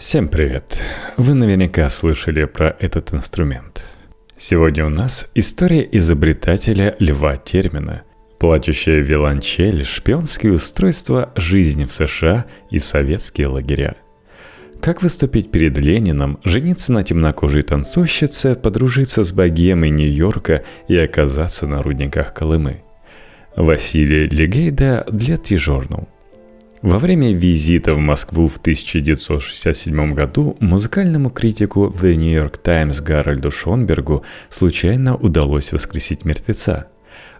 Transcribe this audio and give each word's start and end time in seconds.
Всем 0.00 0.28
привет! 0.28 0.82
Вы 1.18 1.34
наверняка 1.34 1.86
слышали 1.90 2.46
про 2.46 2.74
этот 2.80 3.12
инструмент. 3.12 3.84
Сегодня 4.34 4.86
у 4.86 4.88
нас 4.88 5.26
история 5.34 5.86
изобретателя 5.92 6.96
Льва 6.98 7.36
Термина, 7.36 8.04
плачущая 8.38 9.00
виолончель, 9.00 9.84
шпионские 9.84 10.54
устройства, 10.54 11.34
жизни 11.36 11.84
в 11.84 11.92
США 11.92 12.46
и 12.70 12.78
советские 12.78 13.48
лагеря. 13.48 13.94
Как 14.80 15.02
выступить 15.02 15.50
перед 15.50 15.76
Лениным, 15.76 16.38
жениться 16.44 16.94
на 16.94 17.04
темнокожей 17.04 17.60
танцовщице, 17.60 18.54
подружиться 18.54 19.22
с 19.22 19.32
богемой 19.32 19.90
Нью-Йорка 19.90 20.64
и 20.88 20.96
оказаться 20.96 21.66
на 21.66 21.78
рудниках 21.78 22.32
Колымы. 22.32 22.84
Василий 23.54 24.26
Легейда 24.30 25.06
для 25.10 25.36
T-Journal– 25.36 26.08
во 26.82 26.98
время 26.98 27.34
визита 27.34 27.92
в 27.94 27.98
Москву 27.98 28.48
в 28.48 28.56
1967 28.56 30.14
году 30.14 30.56
музыкальному 30.60 31.30
критику 31.30 31.94
The 31.94 32.14
New 32.14 32.32
York 32.32 32.58
Times 32.58 33.02
Гарольду 33.02 33.50
Шонбергу 33.50 34.24
случайно 34.48 35.14
удалось 35.16 35.72
воскресить 35.72 36.24
мертвеца. 36.24 36.86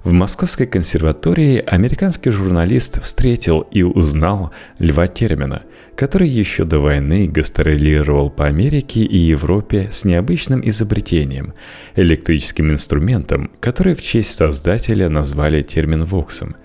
В 0.05 0.12
Московской 0.12 0.67
консерватории 0.67 1.62
американский 1.65 2.31
журналист 2.31 3.03
встретил 3.03 3.61
и 3.61 3.83
узнал 3.83 4.51
Льва 4.79 5.07
Термина, 5.07 5.62
который 5.95 6.29
еще 6.29 6.65
до 6.65 6.79
войны 6.79 7.27
гастролировал 7.27 8.31
по 8.31 8.47
Америке 8.47 9.01
и 9.01 9.17
Европе 9.17 9.89
с 9.93 10.05
необычным 10.05 10.67
изобретением– 10.67 11.55
электрическим 11.97 12.70
инструментом, 12.70 13.51
который 13.61 13.95
в 13.95 14.03
честь 14.03 14.34
создателя 14.34 15.09
назвали 15.09 15.62
термин 15.62 16.05
«воксом», 16.05 16.57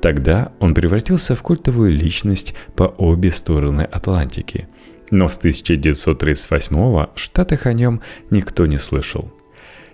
Тогда 0.00 0.52
он 0.60 0.74
превратился 0.74 1.34
в 1.34 1.42
культовую 1.42 1.92
личность 1.92 2.54
по 2.74 2.84
обе 2.84 3.30
стороны 3.30 3.82
Атлантики. 3.82 4.68
Но 5.10 5.28
с 5.28 5.38
1938-го 5.38 7.10
в 7.14 7.18
Штатах 7.18 7.66
о 7.66 7.72
нем 7.72 8.00
никто 8.30 8.66
не 8.66 8.76
слышал. 8.76 9.30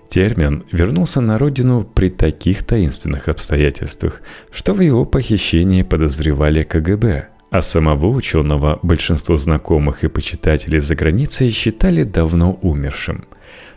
Термин 0.09 0.65
вернулся 0.71 1.21
на 1.21 1.37
родину 1.39 1.83
при 1.83 2.11
таких 2.11 2.65
таинственных 2.65 3.29
обстоятельствах, 3.29 4.23
что 4.53 4.73
в 4.73 4.81
его 4.81 5.05
похищении 5.05 5.83
подозревали 5.83 6.63
КГБ, 6.63 7.29
а 7.51 7.63
самого 7.63 8.07
ученого 8.07 8.79
большинство 8.85 9.37
знакомых 9.37 10.05
и 10.05 10.09
почитателей 10.09 10.79
за 10.79 10.95
границей 10.95 11.51
считали 11.51 12.05
давно 12.05 12.53
умершим. 12.63 13.25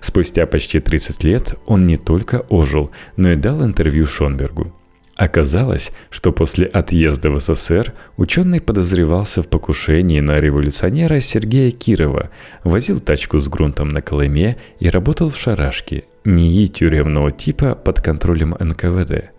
Спустя 0.01 0.45
почти 0.45 0.79
30 0.79 1.23
лет 1.23 1.55
он 1.65 1.87
не 1.87 1.97
только 1.97 2.41
ожил, 2.49 2.91
но 3.17 3.31
и 3.31 3.35
дал 3.35 3.63
интервью 3.63 4.05
Шонбергу– 4.05 4.71
Оказалось, 5.19 5.91
что 6.11 6.31
после 6.31 6.65
отъезда 6.65 7.29
в 7.29 7.41
СССР 7.41 7.93
ученый 8.15 8.61
подозревался 8.61 9.43
в 9.43 9.49
покушении 9.49 10.21
на 10.21 10.37
революционера 10.37 11.19
Сергея 11.19 11.71
Кирова, 11.71 12.29
возил 12.63 13.01
тачку 13.01 13.37
с 13.37 13.49
грунтом 13.49 13.89
на 13.89 14.01
Колыме 14.01 14.55
и 14.79 14.89
работал 14.89 15.29
в 15.29 15.35
шарашке, 15.35 16.05
НИИ 16.23 16.67
тюремного 16.67 17.33
типа 17.33 17.75
под 17.75 18.01
контролем 18.01 18.55
НКВД– 18.57 19.31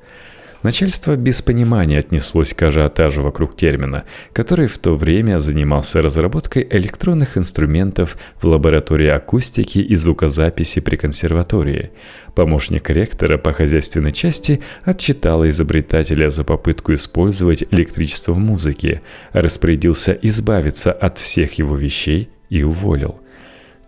Начальство 0.62 1.16
без 1.16 1.40
понимания 1.40 1.98
отнеслось 1.98 2.52
к 2.52 2.62
ажиотажу 2.62 3.22
вокруг 3.22 3.56
термина, 3.56 4.04
который 4.34 4.66
в 4.66 4.78
то 4.78 4.94
время 4.94 5.40
занимался 5.40 6.02
разработкой 6.02 6.66
электронных 6.70 7.38
инструментов 7.38 8.18
в 8.40 8.46
лаборатории 8.46 9.08
акустики 9.08 9.78
и 9.78 9.94
звукозаписи 9.94 10.80
при 10.80 10.96
консерватории. 10.96 11.92
Помощник 12.34 12.90
ректора 12.90 13.38
по 13.38 13.52
хозяйственной 13.52 14.12
части 14.12 14.60
отчитал 14.84 15.48
изобретателя 15.48 16.28
за 16.28 16.44
попытку 16.44 16.92
использовать 16.92 17.64
электричество 17.70 18.32
в 18.32 18.38
музыке, 18.38 19.00
распорядился 19.32 20.12
избавиться 20.20 20.92
от 20.92 21.16
всех 21.16 21.54
его 21.54 21.74
вещей 21.74 22.28
и 22.50 22.62
уволил. 22.62 23.18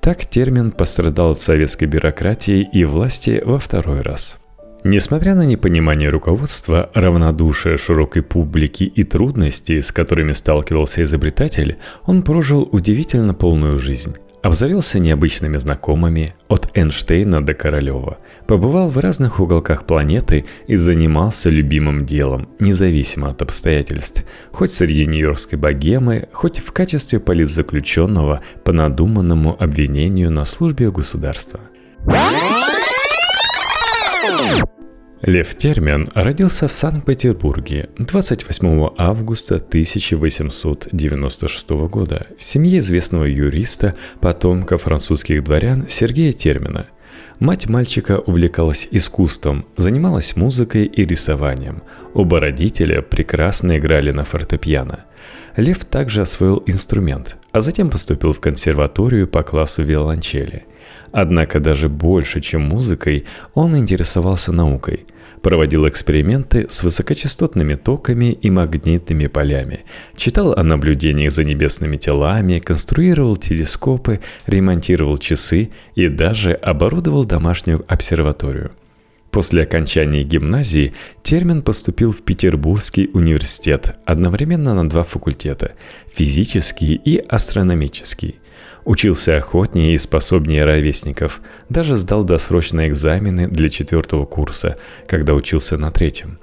Так 0.01 0.25
термин 0.25 0.71
пострадал 0.71 1.33
от 1.33 1.39
советской 1.39 1.85
бюрократии 1.85 2.67
и 2.73 2.85
власти 2.85 3.43
во 3.45 3.59
второй 3.59 4.01
раз. 4.01 4.42
Несмотря 4.85 5.37
на 5.37 5.47
непонимание 5.47 6.09
руководства, 6.09 6.91
равнодушие 6.93 7.77
широкой 7.77 8.23
публики 8.23 8.83
и 8.83 9.05
трудности, 9.05 9.79
с 9.79 9.93
которыми 9.93 10.33
сталкивался 10.33 11.05
изобретатель, 11.05 11.77
он 12.05 12.23
прожил 12.23 12.69
удивительно 12.73 13.33
полную 13.33 13.79
жизнь. 13.79 14.17
Обзавелся 14.43 14.99
необычными 14.99 15.57
знакомыми 15.57 16.33
от 16.49 16.77
Эйнштейна 16.77 17.47
до 17.47 17.55
Королева, 17.55 18.19
побывал 18.49 18.89
в 18.89 18.97
разных 18.97 19.39
уголках 19.39 19.87
планеты 19.87 20.47
и 20.67 20.75
занимался 20.75 21.49
любимым 21.49 22.05
делом, 22.05 22.49
независимо 22.59 23.29
от 23.29 23.41
обстоятельств, 23.41 24.25
хоть 24.51 24.73
среди 24.73 25.07
нью-йоркской 25.07 25.61
богемы, 25.61 26.29
хоть 26.33 26.59
в 26.59 26.73
качестве 26.73 27.21
политзаключенного 27.21 28.41
по 28.65 28.73
надуманному 28.73 29.57
обвинению 29.63 30.33
на 30.33 30.45
службе 30.45 30.91
государства. 30.91 31.61
Лев 35.23 35.55
Термин 35.55 36.09
родился 36.15 36.67
в 36.67 36.73
Санкт-Петербурге 36.73 37.91
28 37.97 38.89
августа 38.99 39.55
1896 39.55 41.71
года 41.71 42.27
в 42.37 42.43
семье 42.43 42.81
известного 42.81 43.27
юриста, 43.27 43.95
потомка 44.21 44.79
французских 44.79 45.45
дворян 45.45 45.87
Сергея 45.89 46.33
Термина. 46.33 46.89
Мать 47.39 47.69
мальчика 47.69 48.19
увлекалась 48.19 48.89
искусством, 48.91 49.65
занималась 49.77 50.35
музыкой 50.35 50.87
и 50.87 51.05
рисованием. 51.05 51.85
Оба 52.15 52.41
родителя 52.41 53.01
прекрасно 53.01 53.79
играли 53.79 54.11
на 54.11 54.25
фортепиано. 54.25 55.05
Лев 55.57 55.85
также 55.85 56.23
освоил 56.23 56.65
инструмент, 56.67 57.37
а 57.53 57.61
затем 57.61 57.91
поступил 57.91 58.33
в 58.33 58.41
консерваторию 58.41 59.29
по 59.29 59.45
классу 59.45 59.85
виолончели– 59.85 60.65
Однако 61.13 61.61
даже 61.61 61.89
больше, 61.89 62.41
чем 62.41 62.63
музыкой, 62.63 63.27
он 63.55 63.77
интересовался 63.77 64.53
наукой. 64.53 65.07
Проводил 65.43 65.89
эксперименты 65.89 66.69
с 66.71 66.85
высокочастотными 66.85 67.75
токами 67.75 68.33
и 68.33 68.49
магнитными 68.49 69.27
полями. 69.27 69.81
Читал 70.17 70.53
о 70.53 70.63
наблюдениях 70.63 71.33
за 71.33 71.43
небесными 71.43 71.97
телами, 71.97 72.61
конструировал 72.61 73.37
телескопы, 73.37 74.21
ремонтировал 74.47 75.19
часы 75.19 75.71
и 75.97 76.07
даже 76.09 76.53
оборудовал 76.53 77.25
домашнюю 77.25 77.85
обсерваторию. 77.89 78.71
После 79.33 79.63
окончания 79.63 80.23
гимназии 80.23 80.93
Термин 81.23 81.63
поступил 81.63 82.13
в 82.13 82.21
Петербургский 82.23 83.11
университет 83.13 83.97
одновременно 84.05 84.75
на 84.75 84.89
два 84.89 85.03
факультета– 85.03 85.73
физический 86.13 86.95
и 86.95 87.17
астрономический. 87.17 88.37
Учился 88.85 89.37
охотнее 89.37 89.95
и 89.95 89.99
способнее 89.99 90.65
ровесников. 90.65 91.41
Даже 91.69 91.97
сдал 91.97 92.25
досрочные 92.25 92.89
экзамены 92.89 93.47
для 93.49 93.69
четвертого 93.69 94.25
курса, 94.25 94.77
когда 95.07 95.35
учился 95.35 95.77
на 95.77 95.93
третьем. 95.93 96.39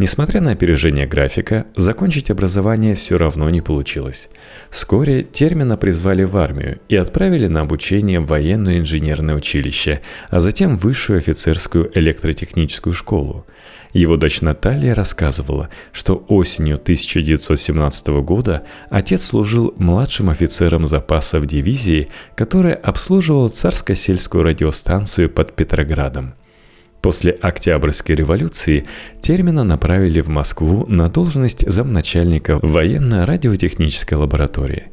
Несмотря 0.00 0.40
на 0.40 0.52
опережение 0.52 1.06
графика, 1.06 1.66
закончить 1.76 2.30
образование 2.30 2.94
все 2.94 3.18
равно 3.18 3.50
не 3.50 3.60
получилось. 3.60 4.30
Вскоре 4.70 5.22
термина 5.22 5.76
призвали 5.76 6.24
в 6.24 6.38
армию 6.38 6.80
и 6.88 6.96
отправили 6.96 7.48
на 7.48 7.60
обучение 7.60 8.18
в 8.18 8.24
военное 8.24 8.78
инженерное 8.78 9.34
училище, 9.34 10.00
а 10.30 10.40
затем 10.40 10.78
в 10.78 10.84
высшую 10.84 11.18
офицерскую 11.18 11.90
электротехническую 11.94 12.94
школу. 12.94 13.44
Его 13.92 14.16
дочь 14.16 14.40
Наталья 14.40 14.94
рассказывала, 14.94 15.68
что 15.92 16.24
осенью 16.28 16.76
1917 16.76 18.08
года 18.22 18.62
отец 18.88 19.22
служил 19.22 19.74
младшим 19.76 20.30
офицером 20.30 20.86
запаса 20.86 21.38
в 21.38 21.44
дивизии, 21.44 22.08
которая 22.36 22.72
обслуживала 22.72 23.48
царско-сельскую 23.48 24.44
радиостанцию 24.44 25.28
под 25.28 25.54
Петроградом. 25.54 26.36
После 27.02 27.32
Октябрьской 27.32 28.14
революции 28.14 28.84
термина 29.22 29.64
направили 29.64 30.20
в 30.20 30.28
Москву 30.28 30.84
на 30.86 31.08
должность 31.08 31.68
замначальника 31.70 32.58
военно-радиотехнической 32.60 34.18
лаборатории. 34.18 34.84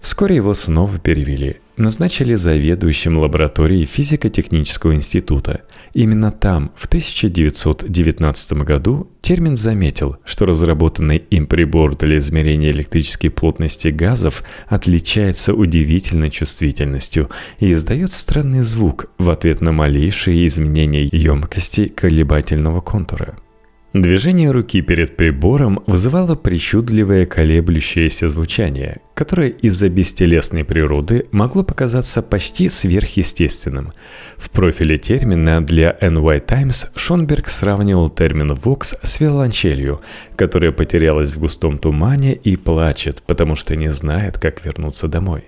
Вскоре 0.00 0.36
его 0.36 0.54
снова 0.54 0.98
перевели– 0.98 1.56
назначили 1.76 2.34
заведующим 2.34 3.18
лабораторией 3.18 3.86
физико-технического 3.86 4.94
института. 4.94 5.62
Именно 5.94 6.30
там, 6.30 6.72
в 6.76 6.86
1919 6.86 8.52
году, 8.64 9.10
термин 9.20 9.56
заметил, 9.56 10.16
что 10.24 10.46
разработанный 10.46 11.18
им 11.30 11.46
прибор 11.46 11.96
для 11.96 12.18
измерения 12.18 12.70
электрической 12.70 13.30
плотности 13.30 13.88
газов 13.88 14.42
отличается 14.68 15.54
удивительной 15.54 16.30
чувствительностью 16.30 17.30
и 17.58 17.72
издает 17.72 18.12
странный 18.12 18.62
звук 18.62 19.10
в 19.18 19.30
ответ 19.30 19.60
на 19.60 19.72
малейшие 19.72 20.46
изменения 20.46 21.08
емкости 21.12 21.88
колебательного 21.88 22.80
контура. 22.80 23.36
Движение 23.92 24.50
руки 24.50 24.80
перед 24.80 25.16
прибором 25.16 25.82
вызывало 25.86 26.34
причудливое 26.34 27.26
колеблющееся 27.26 28.26
звучание, 28.28 29.02
которое 29.12 29.50
из-за 29.50 29.90
бестелесной 29.90 30.64
природы 30.64 31.26
могло 31.30 31.62
показаться 31.62 32.22
почти 32.22 32.70
сверхъестественным. 32.70 33.92
В 34.38 34.48
профиле 34.48 34.96
термина 34.96 35.62
для 35.62 35.94
NY 36.00 36.40
Times 36.40 36.86
Шонберг 36.96 37.48
сравнивал 37.48 38.08
термин 38.08 38.54
«вокс» 38.54 38.94
с 39.02 39.20
виолончелью, 39.20 40.00
которая 40.36 40.72
потерялась 40.72 41.28
в 41.28 41.38
густом 41.38 41.76
тумане 41.76 42.32
и 42.32 42.56
плачет, 42.56 43.22
потому 43.26 43.56
что 43.56 43.76
не 43.76 43.90
знает, 43.90 44.38
как 44.38 44.64
вернуться 44.64 45.06
домой. 45.06 45.44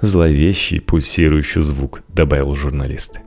Зловещий 0.00 0.80
пульсирующий 0.80 1.60
звук, 1.60 2.00
добавил 2.08 2.54
журналист. 2.54 3.20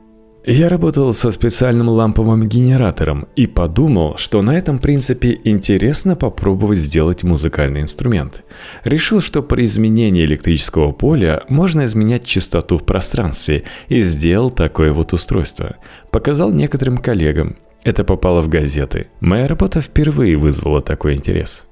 Я 0.44 0.70
работал 0.70 1.12
со 1.12 1.32
специальным 1.32 1.90
ламповым 1.90 2.48
генератором 2.48 3.28
и 3.36 3.46
подумал, 3.46 4.16
что 4.16 4.40
на 4.40 4.56
этом 4.56 4.78
принципе 4.78 5.38
интересно 5.44 6.16
попробовать 6.16 6.78
сделать 6.78 7.22
музыкальный 7.22 7.82
инструмент. 7.82 8.42
Решил, 8.82 9.20
что 9.20 9.42
при 9.42 9.66
изменении 9.66 10.24
электрического 10.24 10.92
поля 10.92 11.42
можно 11.50 11.84
изменять 11.84 12.24
частоту 12.24 12.78
в 12.78 12.84
пространстве 12.84 13.64
и 13.88 14.00
сделал 14.00 14.50
такое 14.50 14.94
вот 14.94 15.12
устройство. 15.12 15.76
Показал 16.10 16.50
некоторым 16.50 16.96
коллегам. 16.96 17.56
Это 17.84 18.02
попало 18.02 18.40
в 18.40 18.48
газеты. 18.48 19.08
Моя 19.20 19.46
работа 19.46 19.82
впервые 19.82 20.36
вызвала 20.38 20.80
такой 20.80 21.16
интерес. 21.16 21.66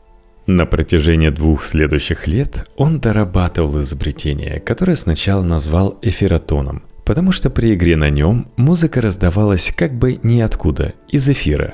На 0.47 0.67
протяжении 0.67 1.31
двух 1.31 1.63
следующих 1.63 2.27
лет 2.27 2.67
он 2.77 3.01
дорабатывал 3.01 3.81
изобретение, 3.81 4.61
которое 4.61 4.97
сначала 4.97 5.43
назвал 5.43 5.99
эфиротоном 6.03 6.83
потому 7.09 7.33
что 7.33 7.49
при 7.49 7.73
игре 7.73 7.97
на 7.97 8.11
нем 8.11 8.49
музыка 8.57 9.01
раздавалась 9.01 9.73
как 9.75 9.95
бы 9.95 10.21
ниоткуда, 10.23 10.93
из 11.11 11.27
эфира. 11.27 11.73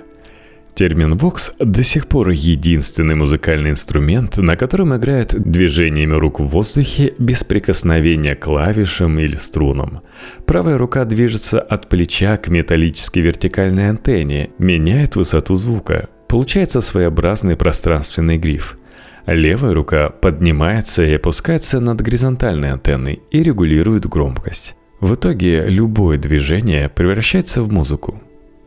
Термин 0.77 1.17
«вокс» 1.17 1.53
до 1.59 1.83
сих 1.83 2.07
пор 2.07 2.29
единственный 2.31 3.17
музыкальный 3.17 3.71
инструмент, 3.71 4.37
на 4.39 4.57
котором 4.57 4.95
играют 4.95 5.35
движениями 5.35 6.15
рук 6.15 6.39
в 6.39 6.45
воздухе 6.45 7.15
без 7.19 7.43
прикосновения 7.43 8.37
к 8.37 8.45
клавишам 8.45 9.19
или 9.19 9.35
струнам. 9.35 10.03
Правая 10.47 10.79
рука 10.79 11.05
движется 11.05 11.61
от 11.61 11.89
плеча 11.89 12.37
к 12.37 12.47
металлической 12.47 13.19
вертикальной 13.19 13.89
антенне, 13.89 14.51
меняет 14.59 15.17
высоту 15.17 15.57
звука. 15.57 16.11
Получается 16.29 16.81
своеобразный 16.81 17.57
пространственный 17.57 18.39
гриф– 18.39 18.79
Левая 19.27 19.73
рука 19.73 20.11
поднимается 20.11 21.03
и 21.03 21.15
опускается 21.15 21.81
над 21.81 22.03
горизонтальной 22.03 22.73
антенной 22.73 23.23
и 23.31 23.43
регулирует 23.43 24.07
громкость. 24.07 24.77
В 25.01 25.15
итоге 25.15 25.67
любое 25.69 26.19
движение 26.19 26.89
превращается 26.89 27.63
в 27.63 27.73
музыку. 27.73 28.21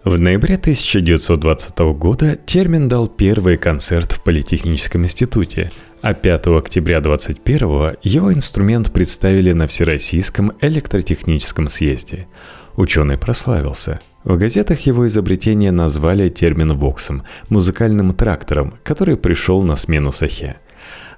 В 0.04 0.20
ноябре 0.20 0.56
1920 0.56 1.80
года 1.98 2.38
термин 2.38 2.88
дал 2.88 3.08
первый 3.08 3.58
концерт 3.58 4.14
в 4.14 4.24
Политехническом 4.24 5.04
институте, 5.04 5.72
а 6.02 6.14
5 6.14 6.48
октября 6.48 7.02
21 7.02 7.98
его 8.04 8.34
инструмент 8.34 8.94
представили 8.94 9.52
на 9.52 9.68
Всероссийском 9.68 10.54
электротехническом 10.62 11.68
съезде. 11.68 12.28
Ученый 12.76 13.18
прославился. 13.18 14.00
В 14.24 14.38
газетах 14.38 14.82
его 14.82 15.08
изобретение 15.08 15.72
назвали 15.72 16.30
термин 16.30 16.74
«воксом»– 16.74 17.24
музыкальным 17.50 18.14
трактором, 18.14 18.76
который 18.84 19.18
пришел 19.18 19.64
на 19.64 19.76
смену 19.76 20.12
сахе. 20.12 20.58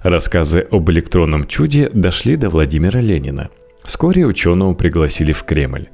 Рассказы 0.02 0.66
об 0.70 0.90
электронном 0.90 1.46
чуде 1.46 1.90
дошли 1.92 2.36
до 2.36 2.48
Владимира 2.48 3.00
Ленина– 3.00 3.50
Вскоре 3.90 4.24
ученого 4.24 4.72
пригласили 4.74 5.32
в 5.32 5.42
Кремль. 5.42 5.88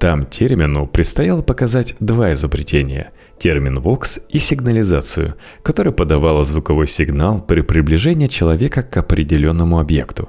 Там 0.00 0.26
термину 0.26 0.88
предстояло 0.88 1.42
показать 1.42 1.94
два 2.00 2.32
изобретения– 2.32 3.12
термин 3.38 3.78
«вокс» 3.78 4.18
и 4.30 4.40
сигнализацию, 4.40 5.36
которая 5.62 5.92
подавала 5.92 6.42
звуковой 6.42 6.88
сигнал 6.88 7.40
при 7.40 7.60
приближении 7.60 8.26
человека 8.26 8.82
к 8.82 8.96
определенному 8.96 9.78
объекту. 9.78 10.28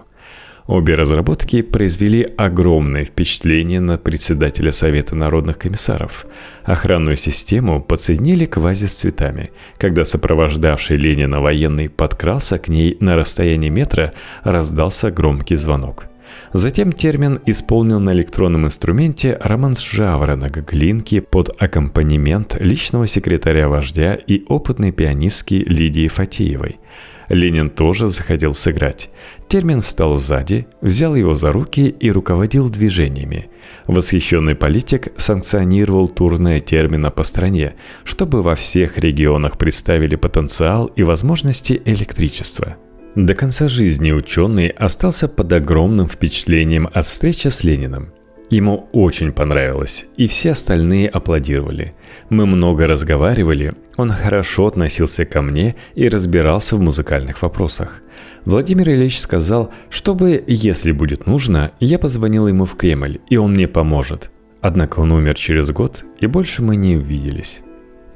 Обе 0.67 0.93
разработки 0.93 1.63
произвели 1.63 2.21
огромное 2.37 3.03
впечатление 3.03 3.79
на 3.79 3.97
председателя 3.97 4.71
Совета 4.71 5.15
народных 5.15 5.57
комиссаров. 5.57 6.27
Охранную 6.65 7.15
систему 7.15 7.81
подсоединили 7.81 8.45
к 8.45 8.57
вазе 8.57 8.87
с 8.87 8.93
цветами. 8.93 9.49
Когда 9.79 10.05
сопровождавший 10.05 10.97
Ленина 10.97 11.41
военный 11.41 11.89
подкрался 11.89 12.59
к 12.59 12.67
ней 12.67 12.95
на 12.99 13.15
расстоянии 13.15 13.69
метра, 13.69 14.13
раздался 14.43 15.09
громкий 15.09 15.55
звонок– 15.55 16.05
Затем 16.53 16.93
термин 16.93 17.39
исполнил 17.45 17.99
на 17.99 18.13
электронном 18.13 18.65
инструменте 18.65 19.37
романс 19.41 19.81
жаворонок 19.81 20.65
Глинки 20.69 21.19
под 21.19 21.49
аккомпанемент 21.61 22.57
личного 22.59 23.07
секретаря 23.07 23.67
вождя 23.67 24.15
и 24.15 24.43
опытной 24.47 24.91
пианистки 24.91 25.55
Лидии 25.55 26.07
Фатиевой. 26.07 26.79
Ленин 27.29 27.69
тоже 27.69 28.07
захотел 28.07 28.53
сыграть. 28.53 29.09
Термин 29.49 29.81
встал 29.81 30.15
сзади, 30.15 30.65
взял 30.79 31.13
его 31.13 31.33
за 31.33 31.51
руки 31.51 31.89
и 31.89 32.09
руководил 32.09 32.69
движениями. 32.69 33.49
Восхищенный 33.85 34.55
политик 34.55 35.09
санкционировал 35.17 36.07
турное 36.07 36.61
термина 36.61 37.11
по 37.11 37.23
стране, 37.23 37.75
чтобы 38.05 38.41
во 38.41 38.55
всех 38.55 38.97
регионах 38.97 39.57
представили 39.57 40.15
потенциал 40.15 40.85
и 40.85 41.03
возможности 41.03 41.81
электричества– 41.85 42.77
до 43.25 43.33
конца 43.33 43.67
жизни 43.67 44.11
ученый 44.11 44.67
остался 44.67 45.27
под 45.27 45.51
огромным 45.51 46.07
впечатлением 46.07 46.87
от 46.93 47.07
встречи 47.07 47.47
с 47.47 47.63
Лениным. 47.63 48.13
Ему 48.51 48.87
очень 48.93 49.31
понравилось, 49.31 50.05
и 50.17 50.27
все 50.27 50.51
остальные 50.51 51.09
аплодировали. 51.09 51.95
Мы 52.29 52.45
много 52.45 52.85
разговаривали, 52.85 53.73
он 53.97 54.11
хорошо 54.11 54.67
относился 54.67 55.25
ко 55.25 55.41
мне 55.41 55.75
и 55.95 56.07
разбирался 56.07 56.75
в 56.75 56.79
музыкальных 56.79 57.41
вопросах. 57.41 58.01
Владимир 58.45 58.91
Ильич 58.91 59.19
сказал, 59.19 59.73
чтобы, 59.89 60.43
если 60.45 60.91
будет 60.91 61.25
нужно, 61.25 61.71
я 61.79 61.97
позвонил 61.97 62.47
ему 62.47 62.65
в 62.65 62.75
Кремль, 62.75 63.19
и 63.29 63.35
он 63.37 63.53
мне 63.53 63.67
поможет. 63.67 64.29
Однако 64.61 64.99
он 64.99 65.11
умер 65.11 65.33
через 65.33 65.71
год, 65.71 66.05
и 66.19 66.27
больше 66.27 66.61
мы 66.61 66.75
не 66.75 66.95
увиделись. 66.95 67.61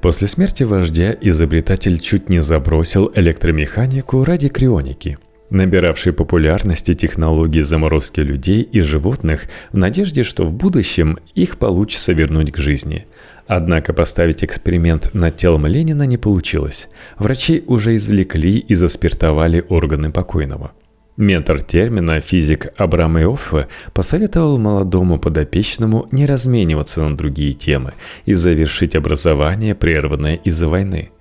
После 0.02 0.28
смерти 0.28 0.64
вождя 0.64 1.16
изобретатель 1.22 2.00
чуть 2.00 2.28
не 2.28 2.42
забросил 2.42 3.12
электромеханику 3.14 4.24
ради 4.24 4.50
крионики, 4.50 5.20
набиравшей 5.52 6.12
популярности 6.12 6.96
технологии 6.96 7.62
заморозки 7.62 8.20
людей 8.20 8.64
и 8.64 8.82
животных 8.82 9.46
в 9.72 9.78
надежде, 9.78 10.24
что 10.24 10.44
в 10.46 10.54
будущем 10.54 11.20
их 11.36 11.60
получится 11.60 12.14
вернуть 12.14 12.52
к 12.52 12.58
жизни. 12.58 13.06
Однако 13.46 13.94
поставить 13.94 14.44
эксперимент 14.44 15.14
над 15.14 15.38
телом 15.38 15.68
Ленина 15.68 16.04
не 16.04 16.18
получилось. 16.18 16.90
Врачи 17.20 17.64
уже 17.68 17.96
извлекли 17.96 18.58
и 18.58 18.74
заспиртовали 18.74 19.64
органы 19.70 20.12
покойного– 20.12 20.72
Ментор 21.22 21.62
термина, 21.62 22.20
физик 22.20 22.74
Абрам 22.78 23.16
Иоффе, 23.20 23.68
посоветовал 23.94 24.58
молодому 24.58 25.20
подопечному 25.20 26.08
не 26.12 26.26
размениваться 26.26 27.04
на 27.04 27.16
другие 27.16 27.54
темы 27.54 27.94
и 28.26 28.34
завершить 28.34 28.96
образование, 28.96 29.76
прерванное 29.76 30.38
из-за 30.38 30.68
войны. 30.68 31.12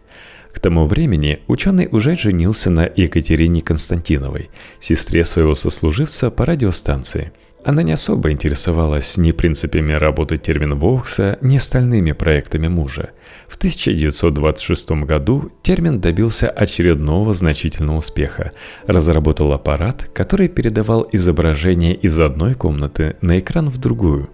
К 0.54 0.58
тому 0.58 0.86
времени 0.86 1.40
ученый 1.48 1.86
уже 1.92 2.16
женился 2.16 2.70
на 2.70 2.90
Екатерине 2.96 3.60
Константиновой, 3.60 4.48
сестре 4.80 5.22
своего 5.22 5.54
сослуживца 5.54 6.30
по 6.30 6.46
радиостанции– 6.46 7.32
она 7.62 7.82
не 7.82 7.92
особо 7.92 8.30
интересовалась 8.30 9.16
ни 9.18 9.32
принципами 9.32 9.92
работы 9.92 10.38
термин 10.38 10.78
Вокса, 10.78 11.38
ни 11.42 11.56
остальными 11.56 12.12
проектами 12.12 12.68
мужа. 12.68 13.10
В 13.48 13.56
1926 13.56 14.90
году 15.04 15.52
термин 15.62 16.00
добился 16.00 16.48
очередного 16.48 17.34
значительного 17.34 17.98
успеха. 17.98 18.52
Разработал 18.86 19.52
аппарат, 19.52 20.08
который 20.14 20.48
передавал 20.48 21.06
изображение 21.12 21.94
из 21.94 22.18
одной 22.18 22.54
комнаты 22.54 23.16
на 23.20 23.38
экран 23.38 23.68
в 23.68 23.78
другую. 23.78 24.30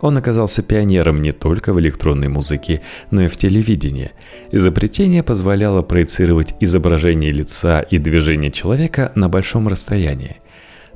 Он 0.00 0.16
оказался 0.16 0.62
пионером 0.62 1.20
не 1.20 1.32
только 1.32 1.74
в 1.74 1.80
электронной 1.80 2.28
музыке, 2.28 2.80
но 3.10 3.22
и 3.22 3.28
в 3.28 3.36
телевидении. 3.36 4.12
Изобретение 4.50 5.22
позволяло 5.22 5.82
проецировать 5.82 6.54
изображение 6.60 7.32
лица 7.32 7.80
и 7.80 7.98
движение 7.98 8.50
человека 8.50 9.12
на 9.14 9.28
большом 9.28 9.68
расстоянии– 9.68 10.38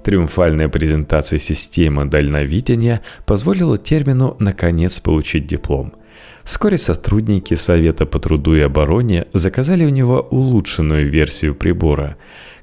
Триумфальная 0.05 0.69
презентация 0.69 1.39
системы 1.39 2.05
дальновидения 2.05 3.01
позволила 3.25 3.79
термину 3.79 4.37
наконец 4.39 5.01
получить 5.01 5.47
диплом. 5.47 5.95
Вскоре 6.45 6.77
сотрудники 6.77 7.55
Совета 7.55 8.05
по 8.05 8.19
труду 8.19 8.55
и 8.55 8.61
обороне 8.61 9.27
заказали 9.33 9.87
у 9.87 9.89
него 9.89 10.21
улучшенную 10.21 11.11
версию 11.11 11.55
прибора, 11.55 12.19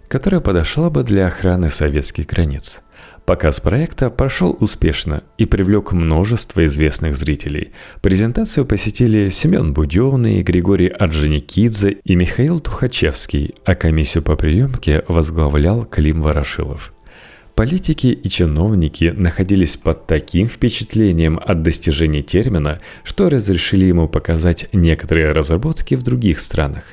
которая 0.07 0.39
подошла 0.39 0.91
бы 0.91 1.03
для 1.03 1.25
охраны 1.25 1.71
советских 1.71 2.27
границ. 2.27 2.83
Показ 3.25 3.60
проекта 3.60 4.12
прошел 4.12 4.55
успешно 4.60 5.24
и 5.39 5.45
привлек 5.45 5.93
множество 5.93 6.63
известных 6.67 7.15
зрителей. 7.15 7.71
Презентацию 8.01 8.67
посетили 8.67 9.29
Семен 9.29 9.74
Буденный, 9.74 10.43
Григорий 10.43 10.89
Орджоникидзе 10.89 11.98
и 12.03 12.15
Михаил 12.15 12.60
Тухачевский, 12.60 13.55
а 13.65 13.74
комиссию 13.74 14.21
по 14.24 14.36
приемке 14.36 15.03
возглавлял 15.07 15.86
Клим 15.86 16.21
Ворошилов. 16.21 16.93
Политики 17.62 18.08
и 18.08 18.27
чиновники 18.27 19.13
находились 19.15 19.77
под 19.77 20.08
таким 20.08 20.48
впечатлением 20.48 21.39
от 21.39 21.62
достижений 21.62 22.24
термина, 22.24 22.82
что 23.03 23.30
разрешили 23.30 23.86
ему 23.86 24.08
показать 24.08 24.68
некоторые 24.74 25.32
разработки 25.32 25.94
в 25.94 26.01
других 26.01 26.39
странах. 26.39 26.86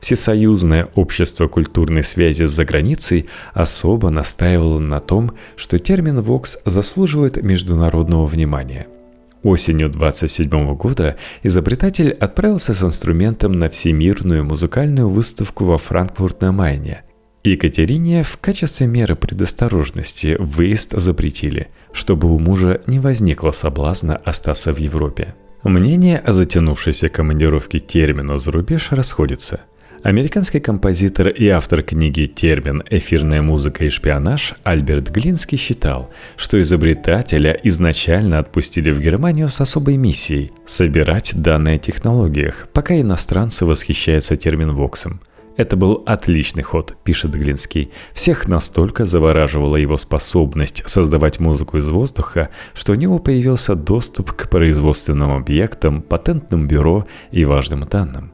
Всесоюзное 0.00 0.88
общество 0.96 1.46
культурной 1.46 2.02
связи 2.02 2.42
за 2.42 2.64
границей 2.64 3.26
особо 3.54 4.10
настаивало 4.10 4.80
на 4.80 4.98
том, 4.98 5.30
что 5.54 5.78
термин 5.78 6.20
«вокс» 6.20 6.58
заслуживает 6.64 7.40
международного 7.40 8.26
внимания– 8.26 8.88
Осенью 9.44 9.88
27 9.88 10.74
года 10.74 11.18
изобретатель 11.44 12.10
отправился 12.10 12.74
с 12.74 12.82
инструментом 12.82 13.52
на 13.52 13.68
Всемирную 13.68 14.44
музыкальную 14.44 15.08
выставку 15.08 15.66
во 15.66 15.78
Франкфурт 15.78 16.40
на 16.40 16.50
Майне. 16.50 17.05
Екатерине 17.50 18.22
в 18.22 18.36
качестве 18.38 18.86
меры 18.86 19.16
предосторожности 19.16 20.36
выезд 20.38 20.92
запретили, 20.92 21.68
чтобы 21.92 22.28
у 22.32 22.38
мужа 22.38 22.80
не 22.86 22.98
возникло 22.98 23.52
соблазна 23.52 24.16
остаться 24.16 24.72
в 24.72 24.78
Европе. 24.78 25.34
Мнение 25.62 26.18
о 26.18 26.32
затянувшейся 26.32 27.08
командировке 27.08 27.78
термина 27.78 28.38
за 28.38 28.52
рубеж 28.52 28.92
расходится– 28.92 29.60
Американский 30.06 30.60
композитор 30.60 31.30
и 31.30 31.48
автор 31.48 31.82
книги 31.82 32.26
«Термин. 32.26 32.80
Эфирная 32.88 33.42
музыка 33.42 33.84
и 33.84 33.88
шпионаж» 33.88 34.54
Альберт 34.62 35.10
Глинский 35.10 35.58
считал, 35.58 36.10
что 36.36 36.60
изобретателя 36.60 37.58
изначально 37.64 38.38
отпустили 38.38 38.92
в 38.92 39.00
Германию 39.00 39.48
с 39.48 39.60
особой 39.60 39.96
миссией– 39.96 40.52
собирать 40.66 41.32
данные 41.34 41.74
о 41.74 41.78
технологиях, 41.78 42.68
пока 42.72 43.00
иностранцы 43.00 43.64
восхищаются 43.64 44.36
термин-воксом. 44.36 45.20
Это 45.56 45.76
был 45.76 46.02
отличный 46.06 46.62
ход, 46.62 46.96
пишет 47.02 47.32
Глинский. 47.32 47.90
Всех 48.12 48.46
настолько 48.46 49.06
завораживала 49.06 49.76
его 49.76 49.96
способность 49.96 50.82
создавать 50.86 51.40
музыку 51.40 51.78
из 51.78 51.88
воздуха, 51.88 52.50
что 52.74 52.92
у 52.92 52.96
него 52.96 53.18
появился 53.18 53.74
доступ 53.74 54.32
к 54.32 54.50
производственным 54.50 55.32
объектам, 55.32 56.02
патентным 56.02 56.68
бюро 56.68 57.06
и 57.30 57.44
важным 57.44 57.80
данным. 57.80 58.32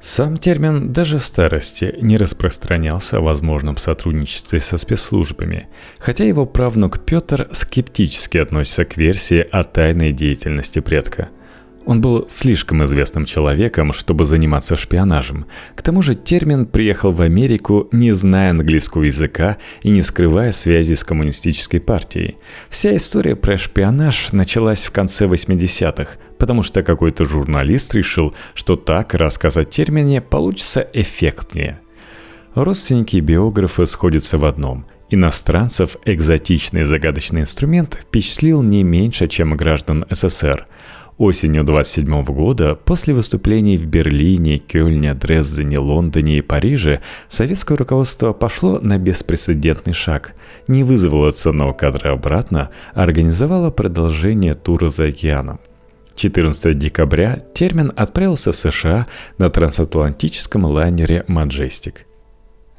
Сам 0.00 0.36
термин 0.36 0.92
даже 0.92 1.18
в 1.18 1.24
старости 1.24 1.94
не 2.00 2.16
распространялся 2.16 3.18
о 3.18 3.20
возможном 3.20 3.76
сотрудничестве 3.76 4.58
со 4.58 4.76
спецслужбами, 4.76 5.68
хотя 6.00 6.24
его 6.24 6.44
правнук 6.44 7.04
Петр 7.04 7.48
скептически 7.52 8.38
относится 8.38 8.84
к 8.84 8.96
версии 8.96 9.46
о 9.48 9.62
тайной 9.62 10.12
деятельности 10.12 10.80
предка– 10.80 11.28
он 11.86 12.00
был 12.00 12.26
слишком 12.28 12.84
известным 12.84 13.24
человеком, 13.24 13.92
чтобы 13.92 14.24
заниматься 14.24 14.76
шпионажем. 14.76 15.46
К 15.74 15.82
тому 15.82 16.02
же 16.02 16.14
термин 16.14 16.66
приехал 16.66 17.12
в 17.12 17.22
Америку, 17.22 17.88
не 17.92 18.12
зная 18.12 18.50
английского 18.50 19.04
языка 19.04 19.58
и 19.82 19.90
не 19.90 20.02
скрывая 20.02 20.52
связи 20.52 20.94
с 20.94 21.04
коммунистической 21.04 21.80
партией. 21.80 22.36
Вся 22.68 22.94
история 22.96 23.36
про 23.36 23.58
шпионаж 23.58 24.32
началась 24.32 24.84
в 24.84 24.90
конце 24.92 25.26
80-х, 25.26 26.18
потому 26.38 26.62
что 26.62 26.82
какой-то 26.82 27.24
журналист 27.24 27.94
решил, 27.94 28.34
что 28.54 28.76
так 28.76 29.14
рассказать 29.14 29.70
термине 29.70 30.20
получится 30.20 30.86
эффектнее. 30.92 31.80
Родственники 32.54 33.16
и 33.16 33.20
биографы 33.20 33.86
сходятся 33.86 34.38
в 34.38 34.44
одном– 34.44 34.86
Иностранцев 35.14 35.98
экзотичный 36.06 36.84
загадочный 36.84 37.42
инструмент 37.42 37.98
впечатлил 38.00 38.62
не 38.62 38.82
меньше, 38.82 39.26
чем 39.26 39.54
граждан 39.58 40.06
СССР– 40.08 40.66
Осенью 41.22 41.62
27 41.62 42.24
года, 42.24 42.74
после 42.74 43.14
выступлений 43.14 43.76
в 43.78 43.86
Берлине, 43.86 44.58
Кёльне, 44.58 45.14
Дрездене, 45.14 45.78
Лондоне 45.78 46.38
и 46.38 46.40
Париже, 46.40 47.00
советское 47.28 47.76
руководство 47.76 48.32
пошло 48.32 48.80
на 48.80 48.98
беспрецедентный 48.98 49.92
шаг. 49.92 50.34
Не 50.66 50.82
вызвало 50.82 51.30
ценного 51.30 51.74
кадра 51.74 52.10
обратно, 52.10 52.70
а 52.92 53.04
организовало 53.04 53.70
продолжение 53.70 54.54
тура 54.54 54.88
за 54.88 55.04
океаном. 55.04 55.60
14 56.16 56.76
декабря 56.76 57.38
термин 57.54 57.92
отправился 57.94 58.50
в 58.50 58.56
США 58.56 59.06
на 59.38 59.48
трансатлантическом 59.48 60.64
лайнере 60.64 61.24
«Маджестик». 61.28 62.06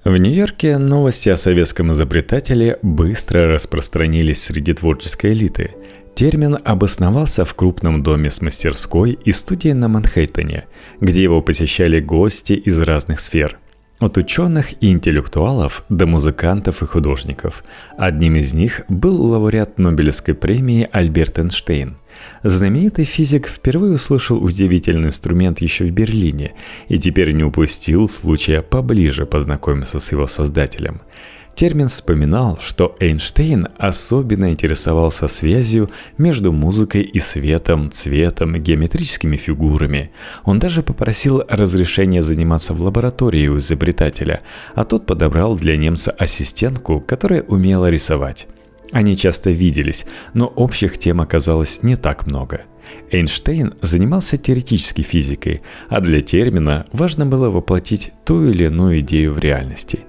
В 0.03 0.17
Нью-Йорке 0.17 0.77
новости 0.79 1.29
о 1.29 1.37
советском 1.37 1.93
изобретателе 1.93 2.77
быстро 2.81 3.47
распространились 3.47 4.43
среди 4.43 4.73
творческой 4.73 5.31
элиты– 5.31 5.75
Термин 6.15 6.59
обосновался 6.63 7.43
в 7.43 7.55
крупном 7.55 8.03
доме 8.03 8.29
с 8.29 8.39
мастерской 8.41 9.17
и 9.25 9.31
студией 9.31 9.73
на 9.73 9.87
Манхэттене, 9.87 10.65
где 11.01 11.23
его 11.23 11.41
посещали 11.41 11.99
гости 11.99 12.53
из 12.53 12.79
разных 12.79 13.19
сфер. 13.19 13.57
От 13.99 14.17
ученых 14.17 14.73
и 14.81 14.91
интеллектуалов 14.91 15.85
до 15.89 16.05
музыкантов 16.05 16.83
и 16.83 16.85
художников. 16.85 17.63
Одним 17.97 18.35
из 18.35 18.53
них 18.53 18.81
был 18.89 19.23
лауреат 19.23 19.79
Нобелевской 19.79 20.35
премии 20.35 20.87
Альберт 20.91 21.39
Эйнштейн. 21.39 21.97
Знаменитый 22.43 23.05
физик 23.05 23.47
впервые 23.47 23.93
услышал 23.93 24.43
удивительный 24.43 25.07
инструмент 25.07 25.61
еще 25.61 25.85
в 25.85 25.91
Берлине 25.91 26.53
и 26.89 26.99
теперь 26.99 27.31
не 27.31 27.43
упустил 27.43 28.07
случая 28.07 28.61
поближе 28.61 29.25
познакомиться 29.25 29.99
с 29.99 30.11
его 30.11 30.27
создателем– 30.27 31.01
Термин 31.55 31.87
вспоминал, 31.87 32.57
что 32.59 32.95
Эйнштейн 32.99 33.67
особенно 33.77 34.49
интересовался 34.49 35.27
связью 35.27 35.91
между 36.17 36.51
музыкой 36.51 37.01
и 37.01 37.19
светом, 37.19 37.91
цветом, 37.91 38.55
геометрическими 38.55 39.37
фигурами. 39.37 40.11
Он 40.45 40.57
даже 40.57 40.81
попросил 40.81 41.43
разрешения 41.47 42.23
заниматься 42.23 42.73
в 42.73 42.81
лаборатории 42.81 43.47
у 43.47 43.59
изобретателя, 43.59 44.41
а 44.73 44.83
тот 44.83 45.05
подобрал 45.05 45.55
для 45.55 45.77
немца 45.77 46.11
ассистентку, 46.11 46.99
которая 46.99 47.43
умела 47.43 47.85
рисовать. 47.85 48.47
Они 48.91 49.15
часто 49.15 49.51
виделись, 49.51 50.05
но 50.33 50.47
общих 50.47 50.97
тем 50.97 51.21
оказалось 51.21 51.83
не 51.83 51.95
так 51.95 52.25
много– 52.25 52.61
Эйнштейн 53.11 53.75
занимался 53.81 54.37
теоретической 54.37 55.03
физикой, 55.03 55.61
а 55.89 56.01
для 56.01 56.21
термина 56.21 56.85
важно 56.91 57.25
было 57.25 57.49
воплотить 57.49 58.11
ту 58.25 58.45
или 58.45 58.65
иную 58.65 58.99
идею 58.99 59.33
в 59.33 59.39
реальности. 59.39 59.99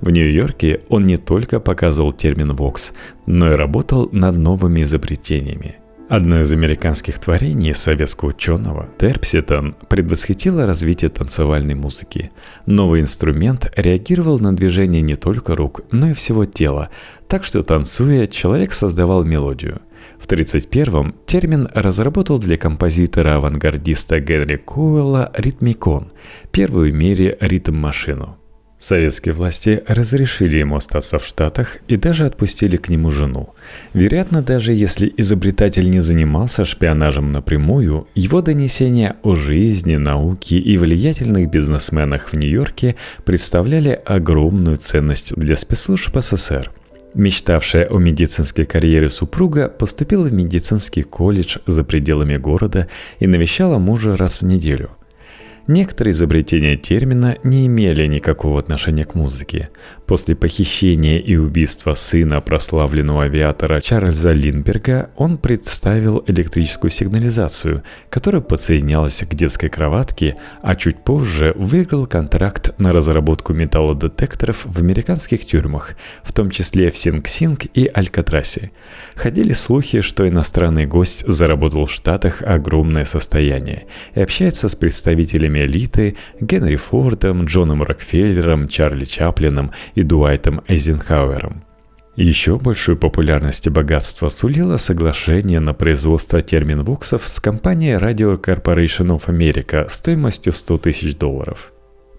В 0.00 0.10
Нью-Йорке 0.10 0.80
он 0.88 1.06
не 1.06 1.16
только 1.16 1.60
показывал 1.60 2.12
термин 2.12 2.54
«вокс», 2.54 2.92
но 3.26 3.52
и 3.52 3.56
работал 3.56 4.08
над 4.12 4.36
новыми 4.36 4.82
изобретениями. 4.82 5.76
Одно 6.08 6.40
из 6.40 6.52
американских 6.52 7.18
творений 7.18 7.74
советского 7.74 8.30
ученого, 8.30 8.88
Терпситон, 8.98 9.74
предвосхитило 9.88 10.66
развитие 10.66 11.08
танцевальной 11.08 11.74
музыки. 11.74 12.30
Новый 12.66 13.00
инструмент 13.00 13.72
реагировал 13.76 14.38
на 14.38 14.54
движение 14.54 15.00
не 15.00 15.14
только 15.14 15.54
рук, 15.54 15.80
но 15.90 16.10
и 16.10 16.12
всего 16.12 16.44
тела, 16.44 16.90
так 17.28 17.44
что 17.44 17.62
танцуя, 17.62 18.26
человек 18.26 18.72
создавал 18.72 19.24
мелодию– 19.24 19.80
в 20.22 20.28
1931-м 20.28 21.16
термин 21.26 21.68
разработал 21.74 22.38
для 22.38 22.56
композитора-авангардиста 22.56 24.20
Генри 24.20 24.56
Коуэлла 24.56 25.32
ритмикон, 25.34 26.12
первую 26.52 26.92
в 26.92 26.94
мире 26.94 27.36
ритм-машину. 27.40 28.36
Советские 28.78 29.32
власти 29.32 29.82
разрешили 29.86 30.58
ему 30.58 30.76
остаться 30.76 31.18
в 31.18 31.26
Штатах 31.26 31.78
и 31.86 31.96
даже 31.96 32.26
отпустили 32.26 32.76
к 32.76 32.88
нему 32.88 33.10
жену. 33.10 33.54
Вероятно, 33.94 34.42
даже 34.42 34.72
если 34.72 35.12
изобретатель 35.16 35.90
не 35.90 36.00
занимался 36.00 36.64
шпионажем 36.64 37.30
напрямую, 37.30 38.06
его 38.14 38.42
донесения 38.42 39.16
о 39.22 39.34
жизни, 39.34 39.96
науке 39.96 40.58
и 40.58 40.78
влиятельных 40.78 41.50
бизнесменах 41.50 42.28
в 42.28 42.36
Нью-Йорке 42.36 42.96
представляли 43.24 44.00
огромную 44.04 44.76
ценность 44.76 45.34
для 45.36 45.56
спецслужб 45.56 46.16
СССР– 46.18 46.70
Мечтавшая 47.14 47.88
о 47.88 47.98
медицинской 47.98 48.64
карьере 48.64 49.08
супруга 49.08 49.68
поступила 49.68 50.24
в 50.24 50.32
медицинский 50.32 51.02
колледж 51.02 51.58
за 51.66 51.84
пределами 51.84 52.36
города 52.36 52.88
и 53.18 53.26
навещала 53.26 53.78
мужа 53.78 54.16
раз 54.16 54.40
в 54.40 54.46
неделю– 54.46 54.90
Некоторые 55.68 56.12
изобретения 56.12 56.76
термина 56.76 57.38
не 57.44 57.66
имели 57.66 58.06
никакого 58.06 58.58
отношения 58.58 59.04
к 59.04 59.14
музыке. 59.14 59.68
После 60.06 60.34
похищения 60.34 61.18
и 61.18 61.36
убийства 61.36 61.94
сына 61.94 62.40
прославленного 62.40 63.24
авиатора 63.24 63.80
Чарльза 63.80 64.32
Линдберга 64.32 65.10
он 65.16 65.38
представил 65.38 66.24
электрическую 66.26 66.90
сигнализацию, 66.90 67.84
которая 68.10 68.42
подсоединялась 68.42 69.22
к 69.22 69.34
детской 69.34 69.68
кроватке, 69.68 70.36
а 70.62 70.74
чуть 70.74 71.04
позже 71.04 71.52
выиграл 71.56 72.06
контракт 72.06 72.74
на 72.78 72.92
разработку 72.92 73.52
металлодетекторов 73.52 74.66
в 74.66 74.78
американских 74.80 75.46
тюрьмах, 75.46 75.94
в 76.24 76.32
том 76.32 76.50
числе 76.50 76.90
в 76.90 76.96
Синг-Синг 76.96 77.66
и 77.72 77.86
Алькатрасе. 77.86 78.72
Ходили 79.14 79.52
слухи, 79.52 80.00
что 80.00 80.28
иностранный 80.28 80.86
гость 80.86 81.24
заработал 81.28 81.86
в 81.86 81.92
Штатах 81.92 82.42
огромное 82.42 83.04
состояние 83.04 83.86
и 84.14 84.20
общается 84.20 84.68
с 84.68 84.74
представителями 84.74 85.51
представителями 85.52 85.66
элиты 85.66 86.16
Генри 86.40 86.76
Фордом, 86.76 87.44
Джоном 87.44 87.82
Рокфеллером, 87.82 88.68
Чарли 88.68 89.04
Чаплином 89.04 89.72
и 89.94 90.02
Дуайтом 90.02 90.62
Эйзенхауэром. 90.68 91.64
Еще 92.16 92.58
большую 92.58 92.98
популярность 92.98 93.66
и 93.66 93.70
богатство 93.70 94.28
сулило 94.28 94.76
соглашение 94.76 95.60
на 95.60 95.72
производство 95.72 96.42
терминвоксов 96.42 97.26
с 97.26 97.40
компанией 97.40 97.96
Radio 97.96 98.38
Corporation 98.38 99.08
of 99.08 99.26
America 99.28 99.88
стоимостью 99.88 100.52
100 100.52 100.76
тысяч 100.76 101.16
долларов. 101.16 101.72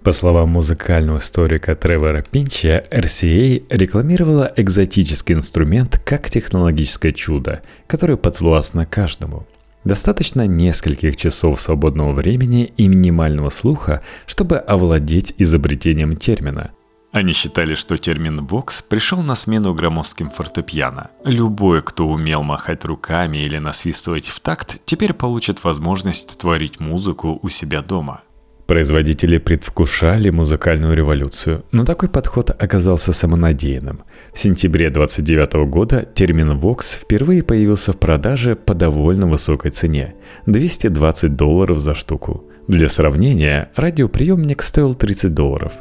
По 0.04 0.12
словам 0.12 0.50
музыкального 0.50 1.20
историка 1.20 1.76
Тревора 1.76 2.24
Пинча, 2.24 2.84
RCA 2.92 3.64
рекламировала 3.70 4.52
экзотический 4.58 5.36
инструмент 5.36 6.02
как 6.04 6.30
технологическое 6.30 7.14
чудо, 7.14 7.62
которое 7.88 8.18
подвластно 8.18 8.86
каждому– 8.86 9.46
Достаточно 9.84 10.48
нескольких 10.48 11.16
часов 11.18 11.60
свободного 11.60 12.14
времени 12.14 12.74
и 12.78 12.88
минимального 12.88 13.50
слуха, 13.50 14.02
чтобы 14.26 14.58
овладеть 14.58 15.34
изобретением 15.38 16.16
термина. 16.16 16.72
Они 17.12 17.34
считали, 17.34 17.76
что 17.76 17.96
термин 17.96 18.44
«вокс» 18.46 18.82
пришел 18.82 19.22
на 19.22 19.36
смену 19.36 19.76
громоздким 19.76 20.32
фортепиано. 20.32 21.12
Любой, 21.24 21.84
кто 21.84 22.08
умел 22.08 22.42
махать 22.42 22.86
руками 22.86 23.38
или 23.38 23.60
насвистывать 23.60 24.28
в 24.28 24.40
такт, 24.40 24.78
теперь 24.86 25.14
получит 25.14 25.64
возможность 25.64 26.40
творить 26.40 26.80
музыку 26.80 27.40
у 27.42 27.50
себя 27.50 27.82
дома– 27.82 28.24
Производители 28.68 29.40
предвкушали 29.40 30.30
музыкальную 30.30 30.96
революцию, 30.96 31.66
но 31.72 31.84
такой 31.84 32.08
подход 32.08 32.50
оказался 32.50 33.12
самонадеянным. 33.12 34.04
В 34.34 34.40
сентябре 34.40 34.90
29 34.90 35.70
года 35.70 36.08
термин 36.14 36.58
Vox 36.58 36.98
впервые 37.02 37.44
появился 37.44 37.92
в 37.92 38.00
продаже 38.00 38.56
по 38.56 38.74
довольно 38.74 39.28
высокой 39.28 39.72
цене– 39.72 40.16
220 40.46 41.36
долларов 41.36 41.80
за 41.80 41.94
штуку. 41.94 42.46
Для 42.70 42.88
сравнения, 42.88 43.70
радиоприемник 43.76 44.62
стоил 44.62 44.96
30 44.96 45.34
долларов. 45.34 45.74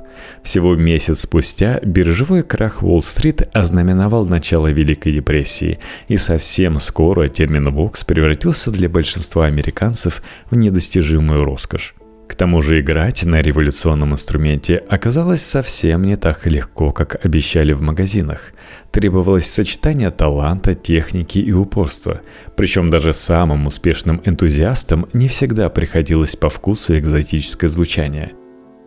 Всего 0.42 0.74
месяц 0.74 1.20
спустя 1.20 1.78
биржевой 1.84 2.42
крах 2.42 2.82
Уолл-стрит 2.82 3.48
ознаменовал 3.52 4.26
начало 4.26 4.66
Великой 4.66 5.12
депрессии, 5.12 5.78
и 6.08 6.16
совсем 6.16 6.80
скоро 6.80 7.28
термин 7.28 7.68
Vox 7.68 8.04
превратился 8.04 8.72
для 8.72 8.88
большинства 8.88 9.46
американцев 9.46 10.20
в 10.50 10.56
недостижимую 10.56 11.44
роскошь. 11.44 11.94
К 12.32 12.34
тому 12.34 12.62
же 12.62 12.80
играть 12.80 13.24
на 13.24 13.42
революционном 13.42 14.14
инструменте 14.14 14.78
оказалось 14.88 15.42
совсем 15.42 16.00
не 16.00 16.16
так 16.16 16.46
легко, 16.46 16.90
как 16.90 17.22
обещали 17.22 17.74
в 17.74 17.82
магазинах. 17.82 18.54
Требовалось 18.90 19.46
сочетание 19.46 20.10
таланта, 20.10 20.74
техники 20.74 21.38
и 21.38 21.52
упорства. 21.52 22.22
Причем 22.56 22.88
даже 22.88 23.12
самым 23.12 23.66
успешным 23.66 24.22
энтузиастам 24.24 25.10
не 25.12 25.28
всегда 25.28 25.68
приходилось 25.68 26.34
по 26.34 26.48
вкусу 26.48 26.98
экзотическое 26.98 27.68
звучание– 27.68 28.32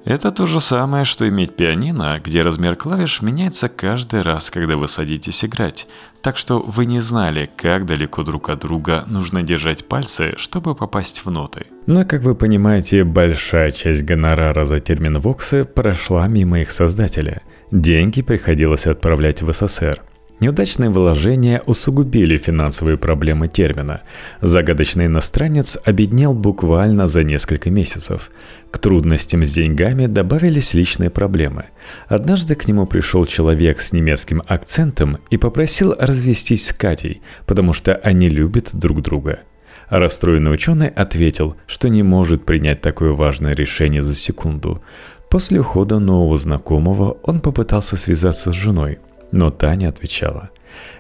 это 0.05 0.31
то 0.31 0.45
же 0.45 0.62
самое, 0.62 1.03
что 1.03 1.27
иметь 1.27 1.55
пианино, 1.55 2.19
где 2.24 2.43
размер 2.43 2.75
клавиш 2.75 3.21
меняется 3.21 3.69
каждый 3.69 4.21
раз, 4.21 4.51
когда 4.51 4.77
вы 4.77 4.88
садитесь 4.88 5.43
играть. 5.43 5.88
Так 6.21 6.38
что 6.38 6.59
вы 6.59 6.85
не 6.85 7.00
знали, 7.00 7.50
как 7.57 7.85
далеко 7.85 8.24
друг 8.24 8.50
от 8.50 8.59
друга 8.59 9.03
нужно 9.07 9.41
держать 9.41 9.88
пальцы, 9.88 10.33
чтобы 10.38 10.75
попасть 10.75 11.25
в 11.25 11.31
ноты. 11.31 11.65
Но, 11.88 12.05
как 12.05 12.21
вы 12.21 12.35
понимаете, 12.35 13.03
большая 13.03 13.71
часть 13.71 14.03
гонорара 14.03 14.65
за 14.65 14.79
термин 14.79 15.19
«воксы» 15.19 15.65
прошла 15.65 16.27
мимо 16.27 16.62
их 16.62 16.71
создателя. 16.71 17.41
Деньги 17.71 18.21
приходилось 18.21 18.88
отправлять 18.88 19.41
в 19.41 19.51
СССР– 19.51 20.01
Неудачные 20.41 20.89
вложения 20.89 21.61
усугубили 21.65 22.37
финансовые 22.37 22.97
проблемы 22.97 23.47
термина. 23.47 24.01
Загадочный 24.41 25.05
иностранец 25.05 25.77
обеднел 25.85 26.33
буквально 26.33 27.07
за 27.07 27.23
несколько 27.23 27.69
месяцев. 27.71 28.29
К 28.69 28.77
трудностям 28.77 29.45
с 29.45 29.53
деньгами 29.53 30.07
добавились 30.07 30.73
личные 30.73 31.09
проблемы. 31.09 31.67
Однажды 32.07 32.55
к 32.55 32.67
нему 32.67 32.85
пришел 32.85 33.25
человек 33.25 33.79
с 33.79 33.93
немецким 33.93 34.41
акцентом 34.45 35.17
и 35.29 35.37
попросил 35.37 35.95
развестись 35.97 36.67
с 36.67 36.73
Катей, 36.73 37.21
потому 37.45 37.71
что 37.71 37.95
они 37.95 38.27
любят 38.27 38.71
друг 38.73 39.01
друга. 39.01 39.39
расстроенный 39.87 40.51
ученый 40.53 40.89
ответил, 40.89 41.55
что 41.65 41.87
не 41.87 42.03
может 42.03 42.43
принять 42.43 42.81
такое 42.81 43.11
важное 43.11 43.55
решение 43.55 44.03
за 44.03 44.15
секунду. 44.15 44.81
После 45.29 45.61
ухода 45.61 45.99
нового 45.99 46.37
знакомого 46.37 47.17
он 47.23 47.39
попытался 47.39 47.95
связаться 47.95 48.51
с 48.51 48.55
женой– 48.55 48.99
но 49.32 49.51
та 49.51 49.75
не 49.75 49.86
отвечала. 49.86 50.50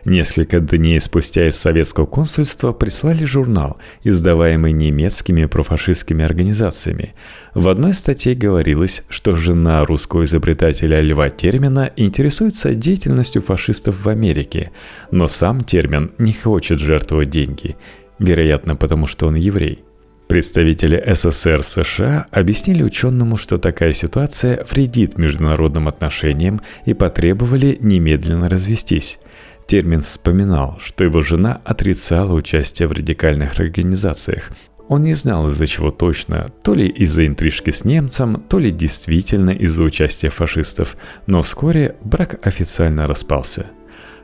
Несколько 0.05 0.59
дней 0.59 0.99
спустя 0.99 1.47
из 1.47 1.55
советского 1.55 2.05
консульства 2.05 2.71
прислали 2.71 3.25
журнал, 3.25 3.77
издаваемый 4.03 4.71
немецкими 4.71 5.45
профашистскими 5.45 6.23
организациями. 6.23 7.13
В 7.53 7.67
одной 7.69 7.93
статье 7.93 8.35
говорилось, 8.35 9.03
что 9.09 9.35
жена 9.35 9.83
русского 9.83 10.23
изобретателя 10.23 11.01
Льва 11.01 11.29
Термина 11.29 11.91
интересуется 11.95 12.75
деятельностью 12.75 13.41
фашистов 13.41 14.03
в 14.03 14.09
Америке, 14.09 14.71
но 15.11 15.27
сам 15.27 15.61
Термин 15.61 16.11
не 16.17 16.33
хочет 16.33 16.79
жертвовать 16.79 17.29
деньги, 17.29 17.75
вероятно, 18.19 18.75
потому 18.75 19.07
что 19.07 19.27
он 19.27 19.35
еврей. 19.35 19.84
Представители 20.27 21.03
СССР 21.13 21.61
в 21.61 21.69
США 21.69 22.25
объяснили 22.31 22.81
ученому, 22.81 23.37
что 23.37 23.57
такая 23.57 23.93
ситуация 23.93 24.65
вредит 24.71 25.19
международным 25.19 25.87
отношениям 25.87 26.61
и 26.85 26.95
потребовали 26.95 27.77
немедленно 27.79 28.49
развестись. 28.49 29.19
Термин 29.67 30.01
вспоминал, 30.01 30.77
что 30.79 31.03
его 31.03 31.21
жена 31.21 31.61
отрицала 31.63 32.33
участие 32.33 32.87
в 32.87 32.91
радикальных 32.91 33.59
организациях. 33.59 34.51
Он 34.87 35.03
не 35.03 35.13
знал 35.13 35.47
из-за 35.47 35.67
чего 35.67 35.91
точно, 35.91 36.47
то 36.63 36.73
ли 36.73 36.87
из-за 36.87 37.27
интрижки 37.27 37.69
с 37.69 37.85
немцем, 37.85 38.43
то 38.49 38.57
ли 38.57 38.71
действительно 38.71 39.51
из-за 39.51 39.83
участия 39.83 40.29
фашистов, 40.29 40.97
но 41.27 41.43
вскоре 41.43 41.97
брак 42.03 42.39
официально 42.45 43.07
распался. 43.07 43.67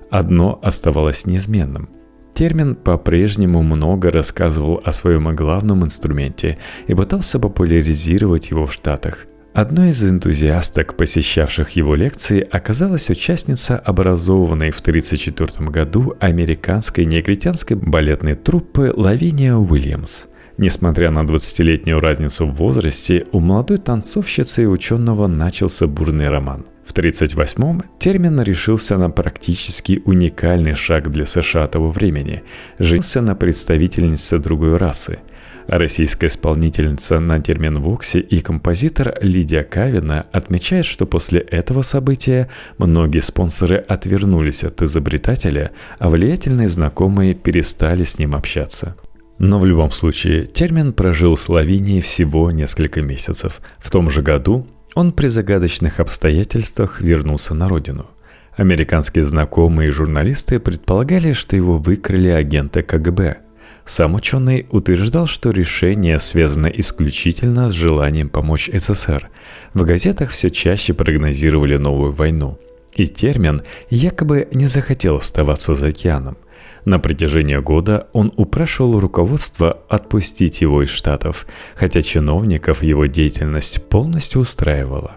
Одно 0.09 0.59
оставалось 0.61 1.25
неизменным– 1.25 1.89
Термин 2.41 2.73
по-прежнему 2.73 3.61
много 3.61 4.09
рассказывал 4.09 4.81
о 4.83 4.91
своем 4.91 5.35
главном 5.35 5.85
инструменте 5.85 6.57
и 6.87 6.95
пытался 6.95 7.37
популяризировать 7.37 8.49
его 8.49 8.65
в 8.65 8.73
Штатах. 8.73 9.27
Одной 9.53 9.91
из 9.91 10.03
энтузиасток, 10.03 10.97
посещавших 10.97 11.69
его 11.75 11.93
лекции, 11.93 12.41
оказалась 12.41 13.11
участница 13.11 13.77
образованной 13.77 14.71
в 14.71 14.79
1934 14.79 15.69
году 15.69 16.15
американской 16.19 17.05
негритянской 17.05 17.77
балетной 17.77 18.33
труппы 18.33 18.91
Лавиния 18.91 19.53
Уильямс. 19.53 20.25
Несмотря 20.57 21.11
на 21.11 21.19
20-летнюю 21.19 21.99
разницу 21.99 22.47
в 22.47 22.55
возрасте, 22.55 23.27
у 23.31 23.39
молодой 23.39 23.77
танцовщицы 23.77 24.63
и 24.63 24.65
ученого 24.65 25.27
начался 25.27 25.85
бурный 25.85 26.29
роман. 26.29 26.65
В 26.91 26.93
1938-м 26.93 27.83
термин 27.99 28.41
решился 28.41 28.97
на 28.97 29.09
практически 29.09 30.01
уникальный 30.03 30.75
шаг 30.75 31.09
для 31.09 31.25
США 31.25 31.67
того 31.67 31.89
времени– 31.89 32.43
женился 32.79 33.21
на 33.21 33.33
представительнице 33.33 34.39
другой 34.39 34.75
расы. 34.75 35.19
Российская 35.67 36.27
исполнительница 36.27 37.21
на 37.21 37.39
термин 37.39 37.79
«вокси» 37.79 38.17
и 38.17 38.41
композитор 38.41 39.17
Лидия 39.21 39.63
Кавина 39.63 40.25
отмечает, 40.33 40.85
что 40.85 41.05
после 41.05 41.39
этого 41.39 41.81
события 41.81 42.49
многие 42.77 43.21
спонсоры 43.21 43.77
отвернулись 43.77 44.65
от 44.65 44.81
изобретателя, 44.81 45.71
а 45.97 46.09
влиятельные 46.09 46.67
знакомые 46.67 47.35
перестали 47.35 48.03
с 48.03 48.19
ним 48.19 48.35
общаться. 48.35 48.97
Но 49.39 49.59
в 49.59 49.65
любом 49.65 49.91
случае, 49.91 50.45
термин 50.45 50.91
прожил 50.91 51.35
в 51.35 51.41
Словении 51.41 52.01
всего 52.01 52.51
несколько 52.51 53.01
месяцев. 53.01 53.61
В 53.79 53.89
том 53.89 54.09
же 54.09 54.21
году 54.21 54.67
он 54.95 55.11
при 55.11 55.27
загадочных 55.27 55.99
обстоятельствах 55.99 57.01
вернулся 57.01 57.53
на 57.53 57.69
родину. 57.69 58.07
Американские 58.55 59.23
знакомые 59.23 59.89
и 59.89 59.91
журналисты 59.91 60.59
предполагали, 60.59 61.33
что 61.33 61.55
его 61.55 61.77
выкрали 61.77 62.29
агенты 62.29 62.81
КГБ. 62.81 63.37
Сам 63.85 64.15
ученый 64.15 64.67
утверждал, 64.69 65.25
что 65.27 65.51
решение 65.51 66.19
связано 66.19 66.67
исключительно 66.67 67.69
с 67.69 67.73
желанием 67.73 68.29
помочь 68.29 68.69
СССР. 68.71 69.29
В 69.73 69.83
газетах 69.83 70.31
все 70.31 70.49
чаще 70.49 70.93
прогнозировали 70.93 71.77
новую 71.77 72.11
войну. 72.11 72.59
И 72.93 73.07
термин 73.07 73.61
якобы 73.89 74.47
не 74.51 74.67
захотел 74.67 75.17
оставаться 75.17 75.73
за 75.73 75.87
океаном– 75.87 76.37
на 76.85 76.99
протяжении 76.99 77.57
года 77.57 78.07
он 78.13 78.33
упрашивал 78.35 78.99
руководство 78.99 79.79
отпустить 79.89 80.61
его 80.61 80.83
из 80.83 80.89
Штатов, 80.89 81.45
хотя 81.75 82.01
чиновников 82.01 82.83
его 82.83 83.05
деятельность 83.05 83.83
полностью 83.89 84.41
устраивала. 84.41 85.15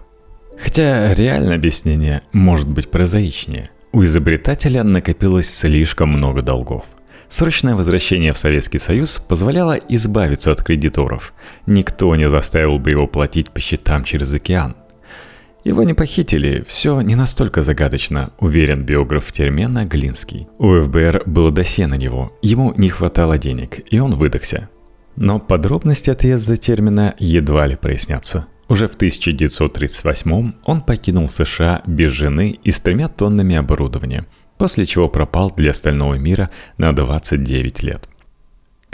Хотя 0.57 1.13
реальное 1.13 1.55
объяснение 1.55 2.21
может 2.31 2.69
быть 2.69 2.91
прозаичнее. 2.91 3.69
У 3.91 4.03
изобретателя 4.03 4.83
накопилось 4.83 5.49
слишком 5.49 6.09
много 6.09 6.41
долгов. 6.41 6.85
Срочное 7.27 7.75
возвращение 7.75 8.33
в 8.33 8.37
Советский 8.37 8.77
Союз 8.77 9.17
позволяло 9.17 9.73
избавиться 9.89 10.51
от 10.51 10.63
кредиторов. 10.63 11.33
Никто 11.65 12.15
не 12.15 12.29
заставил 12.29 12.77
бы 12.77 12.91
его 12.91 13.07
платить 13.07 13.51
по 13.51 13.59
счетам 13.59 14.03
через 14.03 14.33
океан– 14.33 14.75
его 15.65 15.83
не 15.83 15.93
похитили, 15.93 16.63
все 16.67 17.01
не 17.01 17.15
настолько 17.15 17.63
загадочно, 17.63 18.31
уверен 18.39 18.85
биограф 18.85 19.31
Термена 19.31 19.83
Глинский. 19.83 20.47
У 20.59 20.79
ФБР 20.79 21.23
было 21.25 21.51
досье 21.51 21.87
на 21.87 21.95
него, 21.95 22.37
ему 22.41 22.73
не 22.77 22.87
хватало 22.87 23.37
денег, 23.39 23.81
и 23.91 23.99
он 23.99 24.11
выдохся. 24.11 24.69
Но 25.15 25.39
подробности 25.39 26.11
отъезда 26.11 26.55
Термина 26.55 27.15
едва 27.17 27.65
ли 27.65 27.75
прояснятся. 27.75 28.45
Уже 28.67 28.87
в 28.87 28.95
1938 28.95 30.53
он 30.63 30.81
покинул 30.81 31.29
США 31.29 31.81
без 31.87 32.11
жены 32.11 32.59
и 32.63 32.71
с 32.71 32.79
тремя 32.79 33.07
тоннами 33.07 33.55
оборудования, 33.55 34.25
после 34.57 34.85
чего 34.85 35.09
пропал 35.09 35.51
для 35.55 35.71
остального 35.71 36.13
мира 36.15 36.51
на 36.77 36.93
29 36.93 37.83
лет. 37.83 38.07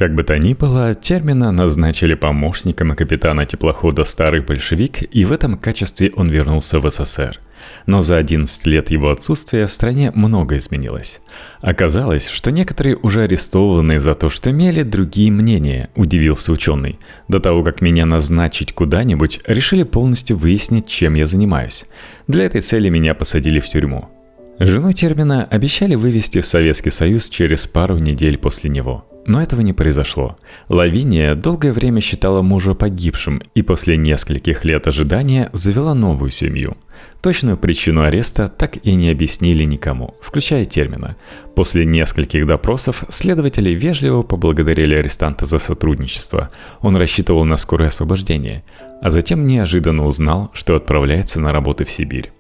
Как 0.01 0.15
бы 0.15 0.23
то 0.23 0.35
ни 0.39 0.55
было, 0.55 0.95
термина 0.95 1.51
назначили 1.51 2.15
помощником 2.15 2.95
капитана 2.95 3.45
теплохода 3.45 4.03
«Старый 4.03 4.41
большевик», 4.41 5.03
и 5.13 5.25
в 5.25 5.31
этом 5.31 5.59
качестве 5.59 6.11
он 6.15 6.27
вернулся 6.27 6.79
в 6.79 6.89
СССР. 6.89 7.39
Но 7.85 8.01
за 8.01 8.17
11 8.17 8.65
лет 8.65 8.89
его 8.89 9.11
отсутствия 9.11 9.67
в 9.67 9.71
стране 9.71 10.11
много 10.15 10.57
изменилось. 10.57 11.21
Оказалось, 11.61 12.29
что 12.29 12.51
некоторые 12.51 12.95
уже 12.95 13.21
арестованы 13.21 13.99
за 13.99 14.15
то, 14.15 14.29
что 14.29 14.49
имели 14.49 14.81
другие 14.81 15.31
мнения, 15.31 15.91
удивился 15.95 16.51
ученый. 16.51 16.97
До 17.27 17.39
того, 17.39 17.63
как 17.63 17.81
меня 17.81 18.07
назначить 18.07 18.73
куда-нибудь, 18.73 19.41
решили 19.45 19.83
полностью 19.83 20.35
выяснить, 20.35 20.87
чем 20.87 21.13
я 21.13 21.27
занимаюсь. 21.27 21.85
Для 22.25 22.45
этой 22.45 22.61
цели 22.61 22.89
меня 22.89 23.13
посадили 23.13 23.59
в 23.59 23.69
тюрьму. 23.69 24.09
Жену 24.57 24.93
термина 24.93 25.43
обещали 25.43 25.93
вывести 25.93 26.41
в 26.41 26.47
Советский 26.47 26.89
Союз 26.89 27.29
через 27.29 27.67
пару 27.67 27.99
недель 27.99 28.39
после 28.39 28.71
него– 28.71 29.05
Но 29.25 29.41
этого 29.41 29.62
не 29.62 29.73
произошло. 29.73 30.38
Лавиния 30.67 31.36
долгое 31.36 31.71
время 31.71 32.01
считала 32.01 32.41
мужа 32.41 32.73
погибшим 32.73 33.41
и 33.53 33.62
после 33.62 33.97
нескольких 33.97 34.65
лет 34.65 34.88
ожидания 34.88 35.49
завела 35.53 35.93
новую 35.93 36.31
семью. 36.31 36.75
Точную 37.21 37.57
причину 37.57 38.01
ареста 38.01 38.47
так 38.47 38.77
и 38.84 38.95
не 38.95 39.10
объяснили 39.10 39.63
никому, 39.63 40.15
включая 40.21 40.65
термина. 40.65 41.15
После 41.55 41.86
нескольких 41.86 42.47
допросов 42.47 43.03
следователи 43.10 43.71
вежливо 43.71 44.23
поблагодарили 44.23 44.95
арестанта 44.95 45.45
за 45.45 45.60
сотрудничество. 45.60 46.49
Он 46.81 46.95
рассчитывал 46.95 47.45
на 47.45 47.57
скорое 47.57 47.89
освобождение, 47.89 48.63
а 49.01 49.12
затем 49.12 49.45
неожиданно 49.45 50.05
узнал, 50.05 50.49
что 50.53 50.75
отправляется 50.75 51.39
на 51.39 51.51
работу 51.51 51.86
в 51.86 51.91
Сибирь. 51.91 52.31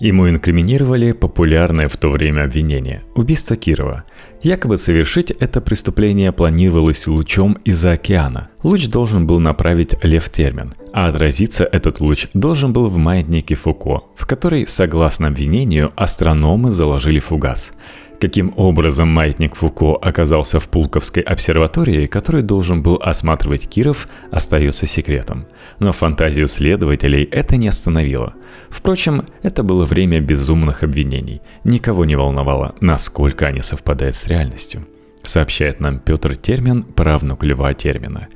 Ему 0.00 0.30
инкриминировали 0.30 1.12
популярное 1.12 1.86
в 1.86 1.98
то 1.98 2.08
время 2.08 2.44
обвинение– 2.44 3.02
убийство 3.14 3.54
Кирова. 3.54 4.04
Якобы 4.42 4.78
совершить 4.78 5.30
это 5.30 5.60
преступление 5.60 6.32
планировалось 6.32 7.06
лучом 7.06 7.58
из-за 7.66 7.92
океана. 7.92 8.48
Луч 8.62 8.88
должен 8.88 9.26
был 9.26 9.40
направить 9.40 10.02
лев 10.02 10.30
термин, 10.30 10.72
а 10.94 11.08
отразиться 11.08 11.64
этот 11.64 12.00
луч 12.00 12.28
должен 12.32 12.72
был 12.72 12.88
в 12.88 12.96
маятнике 12.96 13.54
Фуко, 13.54 14.04
в 14.16 14.26
который, 14.26 14.66
согласно 14.66 15.28
обвинению, 15.28 15.92
астрономы 15.96 16.70
заложили 16.70 17.18
фугас. 17.18 17.72
Каким 18.20 18.52
образом 18.58 19.08
маятник 19.08 19.54
Фуко 19.54 19.96
оказался 19.96 20.60
в 20.60 20.68
Пулковской 20.68 21.22
обсерватории, 21.22 22.04
который 22.04 22.42
должен 22.42 22.82
был 22.82 22.98
осматривать 23.00 23.66
Киров, 23.66 24.08
остается 24.30 24.86
секретом. 24.86 25.46
Но 25.78 25.92
фантазию 25.92 26.46
следователей 26.46 27.24
это 27.24 27.56
не 27.56 27.68
остановило. 27.68 28.34
Впрочем, 28.68 29.22
это 29.42 29.62
было 29.62 29.86
время 29.86 30.20
безумных 30.20 30.82
обвинений. 30.82 31.40
Никого 31.64 32.04
не 32.04 32.14
волновало, 32.14 32.74
насколько 32.82 33.46
они 33.46 33.62
совпадают 33.62 34.14
с 34.14 34.26
реальностью. 34.26 34.86
Сообщает 35.22 35.80
нам 35.80 35.98
Петр 35.98 36.36
Термин, 36.36 36.82
правнук 36.82 37.42
Льва 37.42 37.72
Термина. 37.72 38.28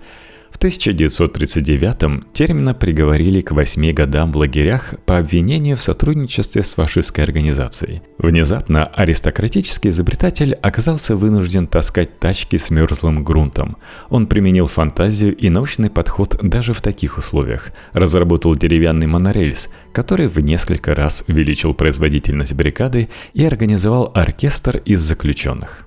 В 0.54 0.58
1939-м 0.64 2.22
Термина 2.32 2.74
приговорили 2.74 3.40
к 3.40 3.50
восьми 3.50 3.92
годам 3.92 4.32
в 4.32 4.36
лагерях 4.36 4.94
по 5.04 5.18
обвинению 5.18 5.76
в 5.76 5.82
сотрудничестве 5.82 6.62
с 6.62 6.74
фашистской 6.74 7.24
организацией. 7.24 8.02
Внезапно 8.18 8.86
аристократический 8.86 9.90
изобретатель 9.90 10.54
оказался 10.54 11.16
вынужден 11.16 11.66
таскать 11.66 12.20
тачки 12.20 12.56
с 12.56 12.70
мерзлым 12.70 13.24
грунтом. 13.24 13.76
Он 14.08 14.28
применил 14.28 14.68
фантазию 14.68 15.36
и 15.36 15.50
научный 15.50 15.90
подход 15.90 16.38
даже 16.40 16.72
в 16.72 16.80
таких 16.80 17.18
условиях. 17.18 17.72
Разработал 17.92 18.54
деревянный 18.54 19.08
монорельс, 19.08 19.68
который 19.92 20.28
в 20.28 20.38
несколько 20.38 20.94
раз 20.94 21.24
увеличил 21.26 21.74
производительность 21.74 22.54
бригады 22.54 23.08
и 23.34 23.44
организовал 23.44 24.12
оркестр 24.14 24.78
из 24.84 25.00
заключенных. 25.00 25.84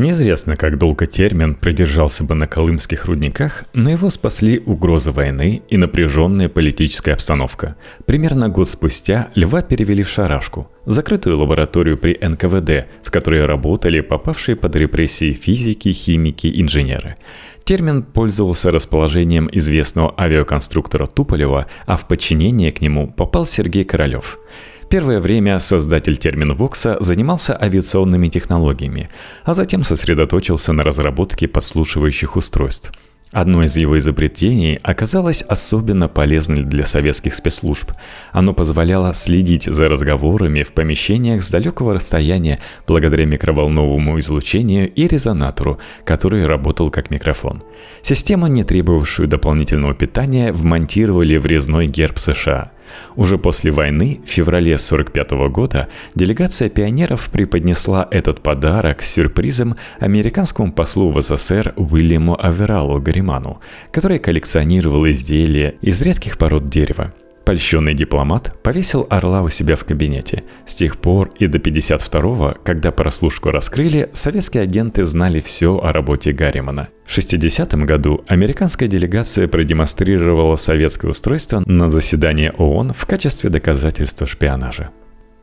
Неизвестно, 0.00 0.56
как 0.56 0.78
долго 0.78 1.04
термин 1.04 1.54
продержался 1.54 2.24
бы 2.24 2.34
на 2.34 2.46
колымских 2.46 3.04
рудниках, 3.04 3.64
но 3.74 3.90
его 3.90 4.08
спасли 4.08 4.58
угроза 4.58 5.12
войны 5.12 5.60
и 5.68 5.76
напряженная 5.76 6.48
политическая 6.48 7.12
обстановка. 7.12 7.76
Примерно 8.06 8.48
год 8.48 8.70
спустя 8.70 9.28
Льва 9.34 9.60
перевели 9.60 10.02
в 10.02 10.08
Шарашку, 10.08 10.70
закрытую 10.86 11.38
лабораторию 11.38 11.98
при 11.98 12.16
НКВД, 12.18 12.88
в 13.02 13.10
которой 13.10 13.44
работали 13.44 14.00
попавшие 14.00 14.56
под 14.56 14.74
репрессии 14.74 15.34
физики, 15.34 15.92
химики, 15.92 16.50
инженеры. 16.62 17.16
Термин 17.64 18.02
пользовался 18.02 18.70
расположением 18.70 19.50
известного 19.52 20.14
авиаконструктора 20.18 21.04
Туполева, 21.08 21.66
а 21.84 21.96
в 21.96 22.08
подчинение 22.08 22.72
к 22.72 22.80
нему 22.80 23.06
попал 23.06 23.44
Сергей 23.44 23.84
Королев– 23.84 24.38
Первое 24.90 25.20
время 25.20 25.60
создатель 25.60 26.16
термина 26.16 26.54
Вокса 26.54 26.96
занимался 26.98 27.56
авиационными 27.56 28.26
технологиями, 28.26 29.08
а 29.44 29.54
затем 29.54 29.84
сосредоточился 29.84 30.72
на 30.72 30.82
разработке 30.82 31.46
подслушивающих 31.46 32.36
устройств– 32.36 32.92
Одно 33.32 33.62
из 33.62 33.76
его 33.76 33.96
изобретений 33.96 34.80
оказалось 34.82 35.42
особенно 35.42 36.08
полезным 36.08 36.68
для 36.68 36.84
советских 36.84 37.34
спецслужб. 37.34 37.92
Оно 38.32 38.52
позволяло 38.52 39.14
следить 39.14 39.64
за 39.64 39.88
разговорами 39.88 40.64
в 40.64 40.72
помещениях 40.72 41.44
с 41.44 41.48
далекого 41.48 41.94
расстояния 41.94 42.58
благодаря 42.88 43.26
микроволновому 43.26 44.18
излучению 44.18 44.92
и 44.92 45.06
резонатору, 45.06 45.78
который 46.04 46.44
работал 46.44 46.90
как 46.90 47.10
микрофон. 47.10 47.62
Систему, 48.02 48.48
не 48.48 48.64
требовавшую 48.64 49.28
дополнительного 49.28 49.94
питания, 49.94 50.52
вмонтировали 50.52 51.36
в 51.36 51.46
резной 51.46 51.86
герб 51.86 52.18
США– 52.18 52.72
уже 53.16 53.38
после 53.38 53.70
войны, 53.70 54.20
в 54.24 54.28
феврале 54.28 54.74
1945 54.74 55.30
года, 55.50 55.88
делегация 56.14 56.68
пионеров 56.68 57.30
преподнесла 57.30 58.06
этот 58.10 58.40
подарок 58.40 59.02
с 59.02 59.12
сюрпризом 59.12 59.76
американскому 59.98 60.72
послу 60.72 61.10
в 61.10 61.20
СССР 61.20 61.74
Уильяму 61.76 62.36
Авералу 62.40 63.00
Гариману, 63.00 63.60
который 63.92 64.18
коллекционировал 64.18 65.08
изделия 65.08 65.74
из 65.80 66.00
редких 66.02 66.38
пород 66.38 66.68
дерева. 66.68 67.12
Польщенный 67.50 67.94
дипломат 67.94 68.56
повесил 68.62 69.08
орла 69.10 69.42
у 69.42 69.48
себя 69.48 69.74
в 69.74 69.84
кабинете. 69.84 70.44
С 70.66 70.76
тех 70.76 70.98
пор 70.98 71.32
и 71.40 71.48
до 71.48 71.58
52-го, 71.58 72.54
когда 72.62 72.92
прослушку 72.92 73.50
раскрыли, 73.50 74.08
советские 74.12 74.62
агенты 74.62 75.04
знали 75.04 75.40
все 75.40 75.76
о 75.76 75.92
работе 75.92 76.30
Гарримана. 76.30 76.90
В 77.04 77.18
60-м 77.18 77.86
году 77.86 78.22
американская 78.28 78.88
делегация 78.88 79.48
продемонстрировала 79.48 80.54
советское 80.54 81.08
устройство 81.08 81.64
на 81.66 81.90
заседании 81.90 82.52
ООН 82.56 82.92
в 82.96 83.04
качестве 83.06 83.50
доказательства 83.50 84.28
шпионажа. 84.28 84.90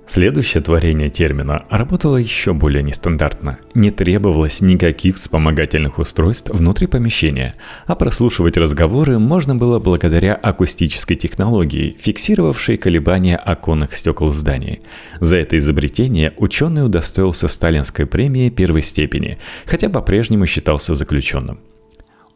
Следующее 0.10 0.64
творение 0.64 1.10
термина 1.10 1.66
работало 1.70 2.16
еще 2.16 2.54
более 2.54 2.82
нестандартно. 2.82 3.60
Не 3.74 3.92
требовалось 3.92 4.62
никаких 4.62 5.18
вспомогательных 5.18 6.00
устройств 6.00 6.50
внутри 6.50 6.88
помещения, 6.88 7.56
а 7.86 7.96
прослушивать 7.96 8.56
разговоры 8.56 9.20
можно 9.20 9.54
было 9.54 9.80
благодаря 9.80 10.34
акустической 10.34 11.18
технологии, 11.18 11.98
фиксировавшей 12.00 12.78
колебания 12.78 13.36
оконных 13.36 13.94
стекол 13.94 14.32
зданий. 14.32 14.80
За 15.20 15.36
это 15.36 15.58
изобретение 15.58 16.34
ученый 16.38 16.86
удостоился 16.86 17.50
сталинской 17.50 18.06
премии 18.06 18.50
первой 18.50 18.84
степени, 18.84 19.38
хотя 19.66 19.90
по-прежнему 19.90 20.46
считался 20.46 20.94
заключенным. 20.94 21.60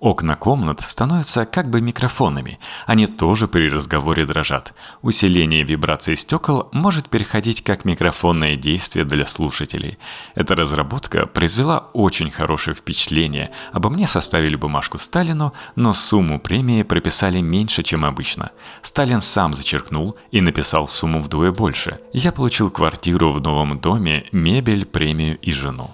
Окна 0.01 0.35
комнат 0.35 0.81
становятся 0.81 1.45
как 1.45 1.69
бы 1.69 1.79
микрофонами. 1.79 2.57
Они 2.87 3.05
тоже 3.05 3.47
при 3.47 3.69
разговоре 3.69 4.25
дрожат. 4.25 4.73
Усиление 5.03 5.61
вибрации 5.61 6.15
стекол 6.15 6.69
может 6.71 7.07
переходить 7.07 7.63
как 7.63 7.85
микрофонное 7.85 8.55
действие 8.55 9.05
для 9.05 9.27
слушателей. 9.27 9.99
Эта 10.33 10.55
разработка 10.55 11.27
произвела 11.27 11.91
очень 11.93 12.31
хорошее 12.31 12.75
впечатление. 12.75 13.51
Обо 13.73 13.91
мне 13.91 14.07
составили 14.07 14.55
бумажку 14.55 14.97
Сталину, 14.97 15.53
но 15.75 15.93
сумму 15.93 16.39
премии 16.39 16.81
прописали 16.81 17.39
меньше, 17.39 17.83
чем 17.83 18.03
обычно. 18.03 18.49
Сталин 18.81 19.21
сам 19.21 19.53
зачеркнул 19.53 20.15
и 20.31 20.41
написал 20.41 20.87
сумму 20.87 21.21
вдвое 21.21 21.51
больше. 21.51 21.99
Я 22.11 22.31
получил 22.31 22.71
квартиру 22.71 23.31
в 23.31 23.39
новом 23.39 23.79
доме, 23.79 24.25
мебель, 24.31 24.85
премию 24.85 25.37
и 25.41 25.51
жену. 25.51 25.91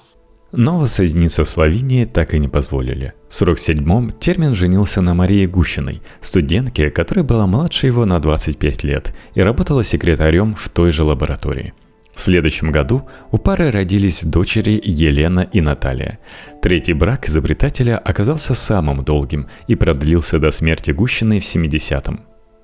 Но 0.60 0.80
воссоединиться 0.80 1.46
с 1.46 1.52
Словенией 1.52 2.08
так 2.08 2.34
и 2.34 2.39
не 2.39 2.48
позволили. 2.48 3.13
В 3.30 3.39
47-м 3.39 4.10
термин 4.13 4.56
женился 4.56 5.02
на 5.02 5.13
Марии 5.13 5.46
Гущиной, 5.46 6.02
студентке, 6.20 6.89
которая 6.89 7.24
была 7.24 7.46
младше 7.46 7.86
его 7.86 8.06
на 8.06 8.20
25 8.20 8.84
лет 8.84 9.13
и 9.36 9.41
работала 9.41 9.84
секретарем 9.84 10.56
в 10.56 10.67
той 10.70 10.89
же 10.89 11.04
лаборатории. 11.04 11.76
В 12.15 12.22
следующем 12.22 12.72
году 12.72 13.08
у 13.30 13.38
пары 13.38 13.70
родились 13.70 14.24
дочери 14.24 14.82
Елена 14.84 15.41
и 15.41 15.62
Наталья. 15.62 16.17
Третий 16.60 16.93
брак 16.93 17.28
изобретателя 17.28 18.00
оказался 18.00 18.56
самым 18.56 19.04
долгим 19.04 19.46
и 19.67 19.76
продлился 19.76 20.39
до 20.39 20.50
смерти 20.50 20.89
Гущиной 20.89 21.39
в 21.39 21.43
70-м. 21.43 22.22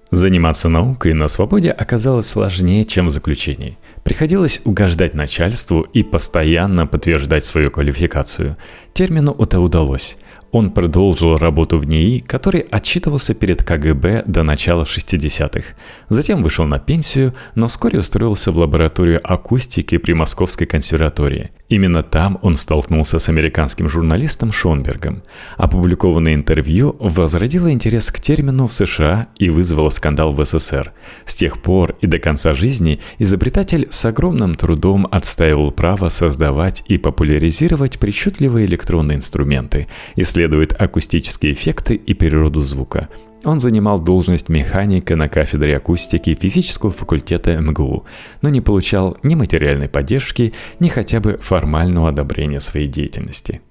Заниматься 0.10 0.70
наукой 0.70 1.14
на 1.14 1.28
свободе 1.28 1.72
оказалось 1.72 2.28
сложнее, 2.28 2.86
чем 2.86 3.08
в 3.08 3.10
заключении. 3.10 3.78
Приходилось 4.04 4.60
угождать 4.66 5.14
начальству 5.14 5.82
и 5.82 6.04
постоянно 6.04 6.86
подтверждать 6.86 7.46
свою 7.46 7.72
квалификацию. 7.72 8.58
Термину 8.94 9.36
это 9.40 9.62
удалось. 9.62 10.18
Он 10.52 10.72
продолжил 10.72 11.38
работу 11.38 11.80
в 11.80 11.86
НИИ, 11.86 12.20
который 12.20 12.62
отчитывался 12.62 13.34
перед 13.34 13.64
КГБ 13.64 14.24
до 14.28 14.44
начала 14.44 14.84
60-х. 14.84 15.74
Затем 16.10 16.44
вышел 16.44 16.66
на 16.66 16.80
пенсию, 16.80 17.34
но 17.56 17.68
вскоре 17.68 17.98
устроился 17.98 18.52
в 18.52 18.58
лабораторию 18.60 19.20
акустики 19.24 19.98
при 19.98 20.14
Московской 20.14 20.68
консерватории. 20.68 21.52
Именно 21.74 22.04
там 22.04 22.38
он 22.44 22.56
столкнулся 22.56 23.18
с 23.18 23.30
американским 23.30 23.90
журналистом 23.90 24.52
Шонбергом. 24.52 25.24
Опубликованное 25.58 26.36
интервью 26.36 26.96
возродило 27.00 27.72
интерес 27.72 28.12
к 28.12 28.20
термину 28.20 28.68
в 28.68 28.74
США 28.74 29.30
и 29.40 29.50
вызвало 29.50 29.90
скандал 29.90 30.34
в 30.34 30.46
СССР. 30.46 30.94
С 31.26 31.36
тех 31.36 31.64
пор 31.64 31.96
и 32.00 32.06
до 32.06 32.20
конца 32.20 32.54
жизни 32.54 33.00
изобретатель 33.18 33.88
с 33.90 34.06
огромным 34.06 34.54
трудом 34.54 35.08
отстаивал 35.10 35.72
право 35.72 36.10
создавать 36.10 36.84
и 36.88 37.00
популяризировать 37.00 37.98
причудливые 37.98 38.68
электронные 38.68 39.16
инструменты, 39.16 39.88
исследует 40.16 40.80
акустические 40.80 41.54
эффекты 41.54 41.96
и 41.96 42.14
природу 42.14 42.62
звука– 42.62 43.10
он 43.44 43.60
занимал 43.60 44.00
должность 44.00 44.50
механика 44.50 45.16
на 45.16 45.30
кафедре 45.30 45.78
акустики 45.78 46.34
физического 46.34 46.92
факультета 46.92 47.58
МГУ, 47.60 48.06
но 48.42 48.50
не 48.50 48.62
получал 48.62 49.18
ни 49.24 49.36
материальной 49.36 49.90
поддержки, 49.90 50.54
ни 50.80 50.88
хотя 50.88 51.20
бы 51.20 51.38
формального 51.42 52.10
одобрения 52.10 52.60
своей 52.60 52.88
деятельности. 52.88 53.62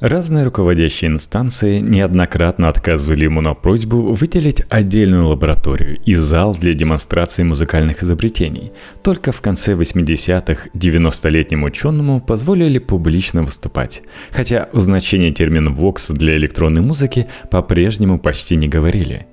Разные 0.00 0.44
руководящие 0.44 1.10
инстанции 1.10 1.80
неоднократно 1.80 2.68
отказывали 2.68 3.24
ему 3.24 3.40
на 3.40 3.54
просьбу 3.54 4.14
выделить 4.14 4.62
отдельную 4.68 5.26
лабораторию 5.26 5.98
и 6.04 6.14
зал 6.14 6.54
для 6.54 6.74
демонстрации 6.74 7.42
музыкальных 7.42 8.04
изобретений. 8.04 8.70
Только 9.02 9.32
в 9.32 9.40
конце 9.40 9.72
80-х 9.72 10.68
90-летнему 10.72 11.66
ученому 11.66 12.20
позволили 12.20 12.78
публично 12.78 13.42
выступать. 13.42 14.02
Хотя 14.30 14.68
о 14.72 14.78
значении 14.78 15.32
термина 15.32 15.70
«вокс» 15.70 16.10
для 16.10 16.36
электронной 16.36 16.82
музыки 16.82 17.26
по-прежнему 17.50 18.20
почти 18.20 18.54
не 18.54 18.68
говорили. 18.68 19.26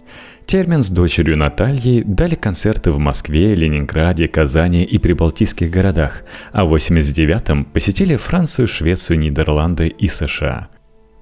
Термин 0.45 0.83
с 0.83 0.89
дочерью 0.89 1.37
Натальей 1.37 2.03
дали 2.03 2.35
концерты 2.35 2.91
в 2.91 2.99
Москве, 2.99 3.55
Ленинграде, 3.55 4.27
Казани 4.27 4.83
и 4.83 4.99
прибалтийских 4.99 5.71
городах, 5.71 6.23
а 6.51 6.65
в 6.65 6.75
89-м 6.75 7.65
посетили 7.65 8.15
Францию, 8.15 8.67
Швецию, 8.67 9.19
Нидерланды 9.19 9.87
и 9.87 10.07
США– 10.07 10.69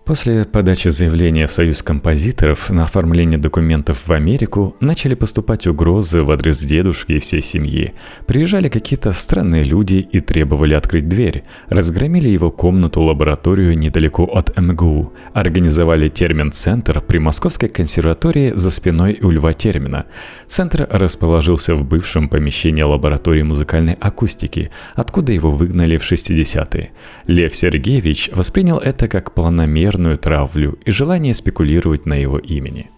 После 0.05 0.43
подачи 0.43 0.89
заявления 0.89 1.47
в 1.47 1.51
Союз 1.53 1.81
композиторов 1.81 2.69
на 2.69 2.83
оформление 2.83 3.37
документов 3.39 4.05
в 4.05 4.11
Америку 4.11 4.75
начали 4.81 5.15
поступать 5.15 5.65
угрозы 5.65 6.23
в 6.23 6.31
адрес 6.31 6.59
дедушки 6.59 7.13
и 7.13 7.19
всей 7.19 7.39
семьи. 7.39 7.93
Приезжали 8.27 8.67
какие-то 8.67 9.13
странные 9.13 9.63
люди 9.63 10.05
и 10.11 10.19
требовали 10.19 10.73
открыть 10.73 11.07
дверь. 11.07 11.43
Разгромили 11.69 12.27
его 12.27 12.51
комнату-лабораторию 12.51 13.77
недалеко 13.77 14.25
от 14.25 14.57
МГУ. 14.59 15.13
Организовали 15.31 16.09
термин-центр 16.09 16.99
при 16.99 17.19
Московской 17.19 17.69
консерватории 17.69 18.51
за 18.53 18.71
спиной 18.71 19.19
у 19.21 19.29
Льва 19.29 19.53
Термина. 19.53 20.05
Центр 20.47 20.85
расположился 20.91 21.75
в 21.75 21.85
бывшем 21.85 22.27
помещении 22.27 22.83
лаборатории 22.83 23.43
музыкальной 23.43 23.93
акустики, 24.01 24.69
откуда 24.95 25.31
его 25.31 25.49
выгнали 25.49 25.95
в 25.95 26.01
60-е. 26.03 26.91
Лев 27.27 27.55
Сергеевич 27.55 28.31
воспринял 28.33 28.79
это 28.79 29.07
как 29.07 29.33
планомер 29.33 29.92
чрезмерную 29.93 30.17
травлю 30.17 30.77
и 30.85 30.91
желание 30.91 31.33
спекулировать 31.33 32.05
на 32.05 32.13
его 32.13 32.39
имени. 32.39 32.89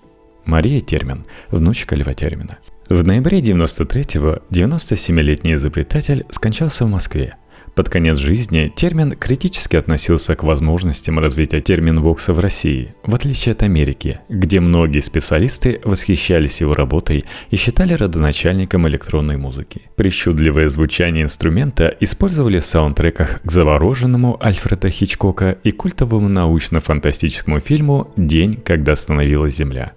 Мария 0.46 0.80
Термин, 0.82 1.26
внучка 1.50 1.96
Льва 1.96 2.14
Термина. 2.14 2.58
В 2.90 3.04
ноябре 3.04 3.40
93-го 3.40 4.44
97-летний 4.52 5.56
изобретатель 5.56 6.26
скончался 6.30 6.86
в 6.86 6.90
Москве– 6.90 7.36
под 7.76 7.90
конец 7.90 8.18
жизни 8.18 8.72
термин 8.74 9.12
критически 9.12 9.76
относился 9.76 10.36
к 10.36 10.44
возможностям 10.44 11.20
развития 11.20 11.60
термин 11.60 12.00
Вокса 12.00 12.34
в 12.34 12.40
России, 12.40 12.96
в 13.04 13.14
отличие 13.14 13.52
от 13.52 13.64
Америки, 13.64 14.20
где 14.30 14.62
многие 14.62 15.02
специалисты 15.02 15.82
восхищались 15.84 16.62
его 16.62 16.74
работой 16.74 17.26
и 17.52 17.58
считали 17.58 17.94
родоначальником 17.94 18.88
электронной 18.88 19.36
музыки. 19.36 19.82
Причудливое 19.98 20.70
звучание 20.70 21.24
инструмента 21.24 21.94
использовали 22.00 22.60
в 22.60 22.66
саундтреках 22.66 23.42
к 23.44 23.52
завороженному 23.52 24.42
Альфреда 24.42 24.90
Хичкока 24.90 25.58
и 25.64 25.72
культовому 25.72 26.30
научно-фантастическому 26.30 27.60
фильму 27.60 28.14
«День, 28.16 28.56
когда 28.64 28.94
остановилась 28.94 29.58
Земля». 29.58 29.92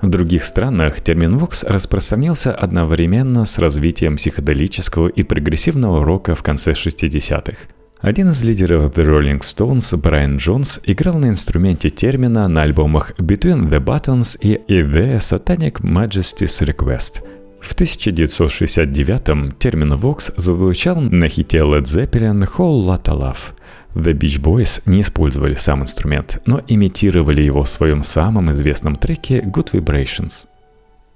В 0.00 0.08
других 0.08 0.44
странах 0.44 1.00
термин 1.00 1.38
«вокс» 1.38 1.64
распространился 1.64 2.54
одновременно 2.54 3.44
с 3.44 3.58
развитием 3.58 4.14
психоделического 4.16 5.08
и 5.08 5.24
прогрессивного 5.24 6.04
рока 6.04 6.36
в 6.36 6.42
конце 6.44 6.72
60-х. 6.72 7.56
Один 8.00 8.30
из 8.30 8.44
лидеров 8.44 8.92
The 8.92 9.04
Rolling 9.04 9.40
Stones, 9.40 9.96
Брайан 9.96 10.36
Джонс, 10.36 10.78
играл 10.84 11.14
на 11.18 11.30
инструменте 11.30 11.90
термина 11.90 12.46
на 12.46 12.62
альбомах 12.62 13.10
Between 13.18 13.68
the 13.68 13.84
Buttons 13.84 14.38
и 14.40 14.54
The 14.68 15.18
Satanic 15.18 15.80
Majesty's 15.82 16.64
Request. 16.64 17.24
В 17.60 17.74
1969-м 17.74 19.50
термин 19.50 19.96
«вокс» 19.96 20.30
зазвучал 20.36 21.00
на 21.00 21.28
хите 21.28 21.58
Led 21.58 21.86
Zeppelin 21.86 22.48
«Whole 22.56 22.86
Lotta 22.86 23.18
Love». 23.18 23.52
The 23.98 24.12
Beach 24.12 24.40
Boys 24.40 24.80
не 24.86 25.00
использовали 25.00 25.54
сам 25.54 25.82
инструмент, 25.82 26.40
но 26.46 26.62
имитировали 26.68 27.42
его 27.42 27.64
в 27.64 27.68
своем 27.68 28.04
самом 28.04 28.52
известном 28.52 28.94
треке 28.94 29.40
Good 29.40 29.72
Vibrations. 29.72 30.46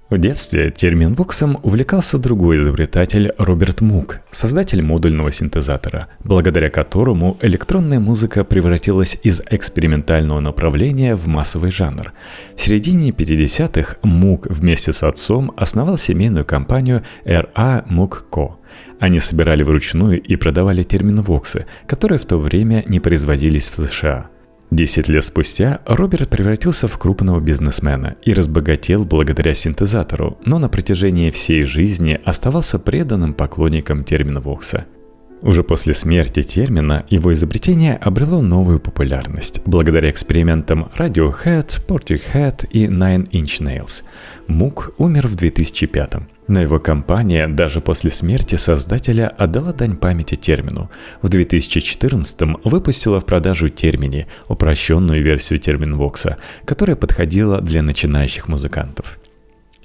В 0.09 0.17
детстве 0.19 0.69
термин 0.69 1.13
воксом 1.13 1.57
увлекался 1.63 2.17
другой 2.17 2.57
изобретатель 2.57 3.31
Роберт 3.37 3.81
Мук, 3.81 4.19
создатель 4.31 4.81
модульного 4.81 5.31
синтезатора, 5.31 6.07
благодаря 6.23 6.69
которому 6.69 7.37
электронная 7.41 7.99
музыка 7.99 8.43
превратилась 8.43 9.17
из 9.23 9.41
экспериментального 9.49 10.39
направления 10.39 11.15
в 11.15 11.27
массовый 11.27 11.71
жанр. 11.71 12.11
В 12.55 12.61
середине 12.61 13.09
50-х 13.09 13.97
Мук 14.03 14.45
вместе 14.49 14.91
с 14.93 15.03
отцом 15.03 15.53
основал 15.55 15.97
семейную 15.97 16.45
компанию 16.45 17.01
RA 17.25 17.87
Moog 17.87 18.25
Co. 18.29 18.55
Они 18.99 19.19
собирали 19.19 19.63
вручную 19.63 20.21
и 20.21 20.35
продавали 20.35 20.83
термин-воксы, 20.83 21.65
которые 21.87 22.19
в 22.19 22.25
то 22.25 22.37
время 22.37 22.83
не 22.85 22.99
производились 22.99 23.69
в 23.69 23.87
США. 23.87 24.29
Десять 24.73 25.07
лет 25.07 25.23
спустя 25.23 25.81
Роберт 25.85 26.29
превратился 26.29 26.87
в 26.87 26.97
крупного 26.97 27.39
бизнесмена 27.39 28.15
и 28.23 28.33
разбогател 28.33 29.05
благодаря 29.05 29.53
синтезатору, 29.53 30.39
но 30.45 30.57
на 30.57 30.67
протяжении 30.67 31.29
всей 31.29 31.63
жизни 31.63 32.19
оставался 32.25 32.79
преданным 32.79 33.35
поклонником 33.35 34.03
термина 34.03 34.41
Вокса– 34.41 34.85
уже 35.43 35.63
после 35.63 35.93
смерти 35.93 36.41
термина 36.41 37.05
его 37.09 37.33
изобретение 37.33 37.95
обрело 37.95 38.41
новую 38.41 38.79
популярность 38.79 39.61
благодаря 39.65 40.09
экспериментам 40.09 40.89
Radiohead, 40.97 41.85
Portishead 41.85 42.67
и 42.71 42.85
Nine 42.87 43.29
Inch 43.29 43.61
Nails. 43.61 44.03
Мук 44.47 44.93
умер 44.97 45.27
в 45.27 45.35
2005 45.35 46.15
но 46.47 46.61
его 46.61 46.79
компания 46.79 47.47
даже 47.47 47.81
после 47.81 48.11
смерти 48.11 48.55
создателя 48.55 49.27
отдала 49.27 49.73
дань 49.73 49.95
памяти 49.95 50.35
термину. 50.35 50.89
В 51.21 51.29
2014 51.29 52.41
выпустила 52.65 53.19
в 53.19 53.25
продажу 53.25 53.69
термини, 53.69 54.27
упрощенную 54.47 55.23
версию 55.23 55.59
терминвокса, 55.59 56.37
которая 56.65 56.95
подходила 56.95 57.61
для 57.61 57.81
начинающих 57.81 58.47
музыкантов. 58.47 59.19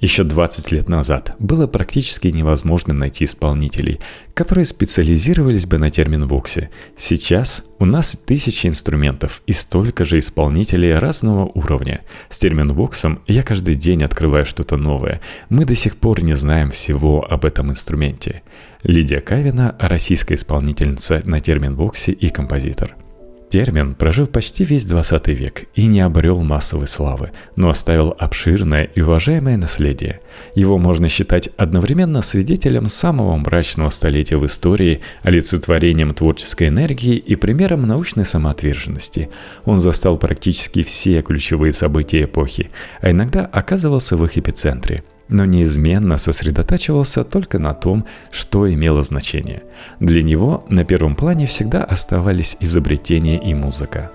Еще 0.01 0.23
20 0.23 0.71
лет 0.71 0.87
назад 0.87 1.35
было 1.39 1.67
практически 1.67 2.29
невозможно 2.29 2.93
найти 2.93 3.25
исполнителей, 3.25 3.99
которые 4.33 4.63
специализировались 4.63 5.65
бы 5.65 5.77
на 5.77 5.89
термин 5.89 6.25
воксе. 6.25 6.69
Сейчас 6.97 7.63
у 7.79 7.85
нас 7.85 8.17
тысячи 8.25 8.67
инструментов 8.67 9.41
и 9.45 9.51
столько 9.51 10.05
же 10.05 10.19
исполнителей 10.19 10.95
разного 10.95 11.45
уровня. 11.53 12.01
С 12.29 12.39
термин 12.39 12.71
воксом 12.71 13.19
я 13.27 13.43
каждый 13.43 13.75
день 13.75 14.03
открываю 14.03 14.45
что-то 14.45 14.77
новое. 14.77 15.19
Мы 15.49 15.65
до 15.65 15.75
сих 15.75 15.97
пор 15.97 16.23
не 16.23 16.33
знаем 16.33 16.71
всего 16.71 17.29
об 17.29 17.43
этом 17.43 17.69
инструменте. 17.69 18.43
Лидия 18.83 19.19
Кавина– 19.19 19.75
российская 19.79 20.35
исполнительница 20.35 21.21
на 21.25 21.41
термин 21.41 21.75
воксе 21.75 22.13
и 22.13 22.29
композитор– 22.29 22.95
Термин 23.49 23.95
прожил 23.95 24.27
почти 24.27 24.63
весь 24.63 24.85
20 24.85 25.27
век 25.29 25.63
и 25.73 25.87
не 25.87 26.01
обрел 26.01 26.41
массовой 26.43 26.85
славы, 26.85 27.31
но 27.55 27.69
оставил 27.69 28.15
обширное 28.17 28.83
и 28.83 29.01
уважаемое 29.01 29.57
наследие. 29.57 30.19
Его 30.53 30.77
можно 30.77 31.09
считать 31.09 31.49
одновременно 31.57 32.21
свидетелем 32.21 32.87
самого 32.87 33.35
мрачного 33.37 33.89
столетия 33.89 34.37
в 34.37 34.45
истории, 34.45 35.01
олицетворением 35.23 36.13
творческой 36.13 36.67
энергии 36.67 37.15
и 37.15 37.35
примером 37.35 37.87
научной 37.87 38.25
самоотверженности. 38.25 39.29
Он 39.65 39.77
застал 39.77 40.17
практически 40.17 40.83
все 40.83 41.23
ключевые 41.23 41.73
события 41.73 42.25
эпохи, 42.25 42.69
а 43.01 43.09
иногда 43.09 43.45
оказывался 43.45 44.15
в 44.15 44.23
их 44.25 44.37
эпицентре– 44.37 45.03
но 45.29 45.45
неизменно 45.45 46.17
сосредотачивался 46.17 47.23
только 47.23 47.59
на 47.59 47.73
том, 47.73 48.05
что 48.31 48.71
имело 48.71 49.03
значение. 49.03 49.63
Для 49.99 50.23
него 50.23 50.65
на 50.67 50.83
первом 50.83 51.15
плане 51.15 51.45
всегда 51.45 51.83
оставались 51.83 52.57
изобретения 52.59 53.39
и 53.39 53.53
музыка. 53.53 54.11